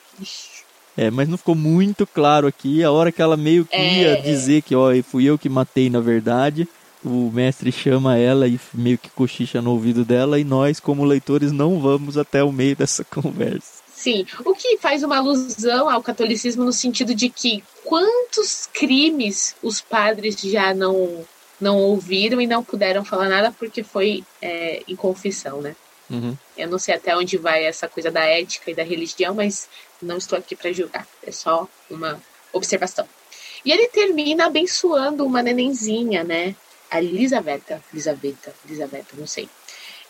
É, 0.97 1.11
mas 1.13 1.29
não 1.29 1.39
ficou 1.39 1.55
muito 1.55 2.05
claro 2.05 2.49
aqui. 2.49 2.83
A 2.83 2.91
hora 2.91 3.13
que 3.13 3.23
ela 3.23 3.37
meio 3.37 3.65
que 3.65 3.77
é... 3.77 4.03
ia 4.03 4.23
dizer 4.23 4.63
que, 4.63 4.75
ó, 4.75 4.91
fui 5.05 5.25
eu 5.25 5.39
que 5.39 5.49
matei 5.49 5.89
na 5.89 6.01
verdade, 6.01 6.69
o 7.05 7.31
mestre 7.31 7.71
chama 7.71 8.17
ela 8.17 8.47
e 8.49 8.59
meio 8.75 8.99
que 8.99 9.11
cochicha 9.11 9.63
no 9.63 9.73
ouvido 9.73 10.05
dela 10.05 10.39
e 10.39 10.45
nós, 10.45 10.81
como 10.81 11.05
leitores, 11.05 11.53
não 11.53 11.81
vamos 11.81 12.19
até 12.19 12.43
o 12.43 12.53
meio 12.53 12.77
dessa 12.77 13.05
conversa. 13.05 13.79
Sim, 13.95 14.25
o 14.45 14.55
que 14.55 14.79
faz 14.79 15.03
uma 15.03 15.17
alusão 15.17 15.89
ao 15.91 16.03
catolicismo 16.03 16.65
no 16.65 16.73
sentido 16.73 17.15
de 17.15 17.29
que 17.29 17.65
quantos 17.85 18.69
crimes 18.73 19.57
os 19.63 19.81
padres 19.81 20.41
já 20.41 20.73
não 20.73 21.25
não 21.61 21.77
ouviram 21.77 22.41
e 22.41 22.47
não 22.47 22.63
puderam 22.63 23.05
falar 23.05 23.29
nada 23.29 23.51
porque 23.51 23.83
foi 23.83 24.23
é, 24.41 24.85
em 24.87 24.95
confissão, 24.95 25.61
né? 25.61 25.75
Uhum. 26.09 26.37
Eu 26.57 26.69
não 26.69 26.79
sei 26.79 26.95
até 26.95 27.17
onde 27.17 27.37
vai 27.37 27.65
essa 27.65 27.89
coisa 27.89 28.13
da 28.13 28.25
ética 28.25 28.71
e 28.71 28.75
da 28.75 28.85
religião, 28.85 29.35
mas 29.35 29.69
não 30.01 30.17
estou 30.17 30.39
aqui 30.39 30.55
para 30.55 30.73
julgar. 30.73 31.05
É 31.21 31.33
só 31.33 31.69
uma 31.91 32.23
observação. 32.53 33.07
E 33.65 33.73
ele 33.73 33.89
termina 33.89 34.47
abençoando 34.47 35.27
uma 35.27 35.43
nenenzinha, 35.43 36.23
né? 36.23 36.55
A 36.91 36.99
Elisabetta, 36.99 37.83
Elisabetta, 37.93 38.55
não 39.15 39.27
sei. 39.27 39.49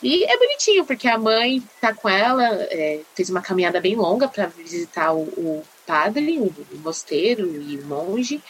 E 0.01 0.23
é 0.23 0.37
bonitinho, 0.37 0.85
porque 0.85 1.07
a 1.09 1.17
mãe 1.17 1.61
tá 1.81 1.93
com 1.93 2.07
ela, 2.07 2.47
é, 2.71 3.01
fez 3.13 3.29
uma 3.29 3.41
caminhada 3.41 3.81
bem 3.81 3.95
longa 3.95 4.29
para 4.29 4.47
visitar 4.47 5.11
o, 5.13 5.23
o 5.23 5.63
padre, 5.85 6.39
o, 6.39 6.45
o, 6.45 6.77
mosteiro 6.77 7.61
e 7.61 7.77
o 7.77 7.85
monge. 7.85 8.41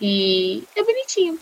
E 0.00 0.62
é 0.76 0.82
bonitinho. 0.82 1.38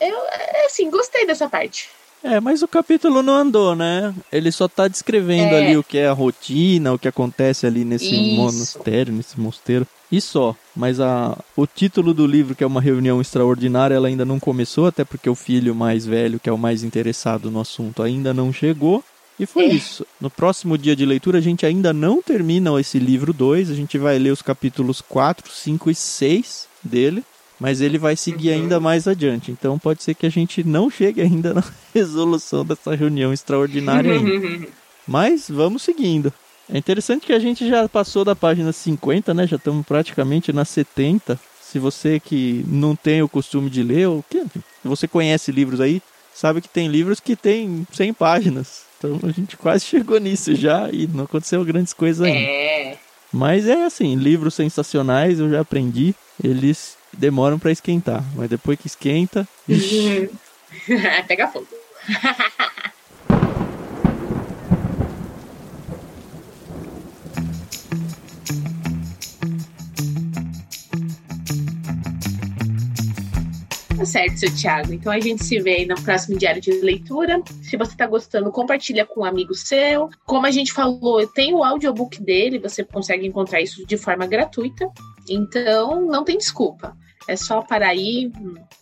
Eu, 0.00 0.16
é, 0.28 0.66
assim, 0.66 0.88
gostei 0.90 1.26
dessa 1.26 1.48
parte. 1.48 1.90
É, 2.22 2.40
mas 2.40 2.62
o 2.62 2.68
capítulo 2.68 3.22
não 3.22 3.34
andou, 3.34 3.76
né? 3.76 4.14
Ele 4.30 4.50
só 4.50 4.66
tá 4.66 4.88
descrevendo 4.88 5.54
é. 5.54 5.58
ali 5.58 5.76
o 5.76 5.84
que 5.84 5.98
é 5.98 6.08
a 6.08 6.12
rotina, 6.12 6.92
o 6.92 6.98
que 6.98 7.08
acontece 7.08 7.66
ali 7.66 7.84
nesse 7.84 8.14
Isso. 8.14 8.36
monastério, 8.36 9.12
nesse 9.12 9.38
mosteiro. 9.38 9.86
E 10.10 10.20
só. 10.20 10.56
Mas 10.74 11.00
a, 11.00 11.38
o 11.56 11.66
título 11.66 12.12
do 12.12 12.26
livro, 12.26 12.54
que 12.54 12.64
é 12.64 12.66
uma 12.66 12.80
reunião 12.80 13.20
extraordinária, 13.20 13.94
ela 13.94 14.08
ainda 14.08 14.24
não 14.24 14.40
começou, 14.40 14.86
até 14.86 15.04
porque 15.04 15.28
o 15.28 15.34
filho 15.34 15.74
mais 15.74 16.06
velho, 16.06 16.40
que 16.40 16.48
é 16.48 16.52
o 16.52 16.58
mais 16.58 16.82
interessado 16.82 17.50
no 17.50 17.60
assunto, 17.60 18.02
ainda 18.02 18.34
não 18.34 18.52
chegou. 18.52 19.04
E 19.38 19.46
foi 19.46 19.64
é. 19.64 19.68
isso. 19.68 20.04
No 20.20 20.28
próximo 20.28 20.76
dia 20.76 20.96
de 20.96 21.06
leitura, 21.06 21.38
a 21.38 21.42
gente 21.42 21.64
ainda 21.64 21.92
não 21.92 22.20
termina 22.20 22.78
esse 22.80 22.98
livro 22.98 23.32
2. 23.32 23.70
A 23.70 23.74
gente 23.74 23.96
vai 23.96 24.18
ler 24.18 24.32
os 24.32 24.42
capítulos 24.42 25.00
4, 25.00 25.52
5 25.52 25.90
e 25.90 25.94
6 25.94 26.66
dele 26.82 27.22
mas 27.58 27.80
ele 27.80 27.98
vai 27.98 28.16
seguir 28.16 28.50
uhum. 28.50 28.54
ainda 28.54 28.80
mais 28.80 29.08
adiante. 29.08 29.50
Então 29.50 29.78
pode 29.78 30.02
ser 30.02 30.14
que 30.14 30.26
a 30.26 30.30
gente 30.30 30.62
não 30.62 30.90
chegue 30.90 31.20
ainda 31.20 31.54
na 31.54 31.64
resolução 31.94 32.64
dessa 32.64 32.94
reunião 32.94 33.32
extraordinária 33.32 34.12
ainda. 34.12 34.68
mas 35.06 35.48
vamos 35.48 35.82
seguindo. 35.82 36.32
É 36.72 36.76
interessante 36.76 37.26
que 37.26 37.32
a 37.32 37.38
gente 37.38 37.66
já 37.66 37.88
passou 37.88 38.24
da 38.24 38.36
página 38.36 38.72
50, 38.72 39.32
né? 39.32 39.46
Já 39.46 39.56
estamos 39.56 39.86
praticamente 39.86 40.52
na 40.52 40.64
70. 40.64 41.40
Se 41.62 41.78
você 41.78 42.20
que 42.20 42.64
não 42.66 42.94
tem 42.94 43.22
o 43.22 43.28
costume 43.28 43.70
de 43.70 43.82
ler, 43.82 44.08
ou 44.08 44.22
que 44.22 44.44
você 44.84 45.08
conhece 45.08 45.50
livros 45.50 45.80
aí, 45.80 46.02
sabe 46.34 46.60
que 46.60 46.68
tem 46.68 46.88
livros 46.88 47.20
que 47.20 47.34
tem 47.34 47.86
100 47.90 48.12
páginas. 48.12 48.82
Então 48.98 49.18
a 49.22 49.30
gente 49.30 49.56
quase 49.56 49.84
chegou 49.84 50.20
nisso 50.20 50.54
já 50.54 50.90
e 50.90 51.06
não 51.06 51.24
aconteceu 51.24 51.64
grandes 51.64 51.94
coisas 51.94 52.26
ainda. 52.26 52.38
É. 52.38 52.98
Mas 53.32 53.66
é 53.66 53.84
assim, 53.84 54.14
livros 54.14 54.54
sensacionais, 54.54 55.40
eu 55.40 55.50
já 55.50 55.60
aprendi, 55.60 56.14
eles 56.42 56.97
demoram 57.12 57.58
para 57.58 57.72
esquentar, 57.72 58.24
mas 58.34 58.48
depois 58.48 58.78
que 58.78 58.86
esquenta, 58.86 59.46
pega 61.26 61.48
fogo. 61.48 61.66
Tá 73.98 74.04
certo, 74.04 74.38
seu 74.38 74.54
Thiago. 74.54 74.94
Então 74.94 75.12
a 75.12 75.18
gente 75.18 75.42
se 75.42 75.58
vê 75.58 75.78
aí 75.78 75.86
no 75.86 76.00
próximo 76.00 76.38
diário 76.38 76.62
de 76.62 76.70
leitura. 76.70 77.42
Se 77.62 77.76
você 77.76 77.96
tá 77.96 78.06
gostando, 78.06 78.52
compartilha 78.52 79.04
com 79.04 79.22
um 79.22 79.24
amigo 79.24 79.54
seu. 79.54 80.08
Como 80.24 80.46
a 80.46 80.52
gente 80.52 80.72
falou, 80.72 81.26
tem 81.26 81.52
o 81.52 81.64
audiobook 81.64 82.22
dele, 82.22 82.60
você 82.60 82.84
consegue 82.84 83.26
encontrar 83.26 83.60
isso 83.60 83.84
de 83.84 83.96
forma 83.96 84.24
gratuita. 84.24 84.88
Então 85.28 86.06
não 86.06 86.24
tem 86.24 86.38
desculpa. 86.38 86.96
É 87.28 87.36
só 87.36 87.60
parar 87.60 87.88
aí 87.88 88.32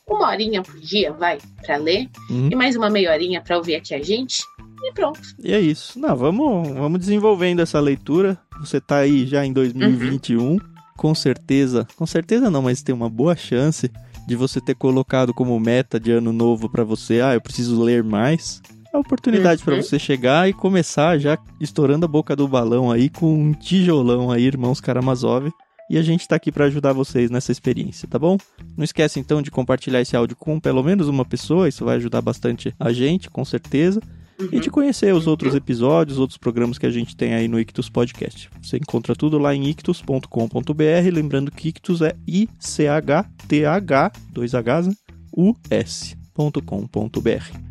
uma 0.07 0.29
horinha 0.29 0.63
por 0.63 0.79
dia, 0.79 1.13
vai, 1.13 1.39
para 1.65 1.77
ler. 1.77 2.09
Uhum. 2.31 2.49
E 2.51 2.55
mais 2.55 2.77
uma 2.77 2.89
meia 2.89 3.11
horinha 3.11 3.41
para 3.41 3.57
ouvir 3.57 3.75
aqui 3.75 3.93
a 3.93 4.03
gente. 4.03 4.43
E 4.85 4.93
pronto. 4.93 5.21
E 5.43 5.53
é 5.53 5.61
isso. 5.61 5.99
Não, 5.99 6.15
vamos, 6.15 6.69
vamos 6.69 7.01
desenvolvendo 7.01 7.61
essa 7.61 7.81
leitura. 7.81 8.39
Você 8.61 8.81
tá 8.81 8.99
aí 8.99 9.27
já 9.27 9.45
em 9.45 9.53
2021. 9.53 10.43
Uhum. 10.43 10.59
Com 10.97 11.15
certeza, 11.15 11.87
com 11.97 12.07
certeza 12.07 12.51
não, 12.51 12.63
mas 12.63 12.83
tem 12.83 12.95
uma 12.95 13.11
boa 13.11 13.37
chance 13.37 13.91
de 14.27 14.35
você 14.35 14.61
ter 14.61 14.75
colocado 14.75 15.33
como 15.35 15.59
meta 15.61 16.01
de 16.01 16.11
ano 16.11 16.33
novo 16.33 16.69
para 16.69 16.83
você, 16.83 17.21
ah, 17.21 17.35
eu 17.35 17.41
preciso 17.41 17.81
ler 17.83 18.03
mais. 18.03 18.63
É 18.93 18.97
a 18.97 19.01
oportunidade 19.01 19.61
uhum. 19.61 19.67
para 19.67 19.77
você 19.77 19.99
chegar 19.99 20.49
e 20.49 20.53
começar 20.53 21.19
já 21.19 21.39
estourando 21.61 22.07
a 22.07 22.09
boca 22.09 22.35
do 22.35 22.49
balão 22.49 22.91
aí 22.91 23.09
com 23.09 23.33
um 23.33 23.53
tijolão 23.53 24.33
aí, 24.33 24.45
irmãos 24.45 24.81
Karamazov. 24.81 25.53
E 25.89 25.97
a 25.97 26.03
gente 26.03 26.23
está 26.23 26.37
aqui 26.37 26.51
para 26.51 26.65
ajudar 26.65 26.93
vocês 26.93 27.31
nessa 27.31 27.53
experiência, 27.53 28.09
tá 28.09 28.19
bom? 28.19 28.37
Não 28.77 28.85
esquece 28.85 29.21
então 29.21 29.41
de 29.41 29.51
compartilhar 29.51 30.01
esse 30.01 30.17
áudio 30.17 30.37
com 30.37 30.59
pelo 30.59 30.83
menos 30.83 31.09
uma 31.09 31.25
pessoa, 31.25 31.69
isso 31.69 31.85
vai 31.85 31.97
ajudar 31.97 32.21
bastante 32.21 32.75
a 32.79 32.93
gente, 32.93 33.31
com 33.31 33.45
certeza. 33.45 34.01
Uhum. 34.39 34.49
E 34.53 34.61
de 34.61 34.71
conhecer 34.71 35.15
os 35.15 35.27
outros 35.27 35.55
episódios, 35.55 36.19
outros 36.19 36.37
programas 36.37 36.77
que 36.77 36.87
a 36.87 36.91
gente 36.91 37.17
tem 37.17 37.35
aí 37.35 37.49
no 37.49 37.59
Ictus 37.59 37.89
Podcast. 37.89 38.51
Você 38.61 38.77
encontra 38.77 39.15
tudo 39.15 39.39
lá 39.39 39.55
em 39.55 39.67
ictus.com.br, 39.69 41.11
lembrando 41.13 41.51
que 41.51 41.69
Ictus 41.69 42.03
é 42.03 42.15
I-C-H-T-H, 42.27 44.13
dois 44.31 44.53
Hs, 44.53 44.89
né? 44.89 44.95
U-S.com.br. 45.33 46.87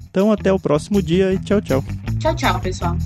Então 0.09 0.31
até 0.31 0.51
o 0.53 0.59
próximo 0.59 1.01
dia 1.01 1.33
e 1.33 1.39
tchau, 1.39 1.61
tchau. 1.61 1.83
Tchau, 2.19 2.35
tchau, 2.35 2.59
pessoal. 2.59 2.97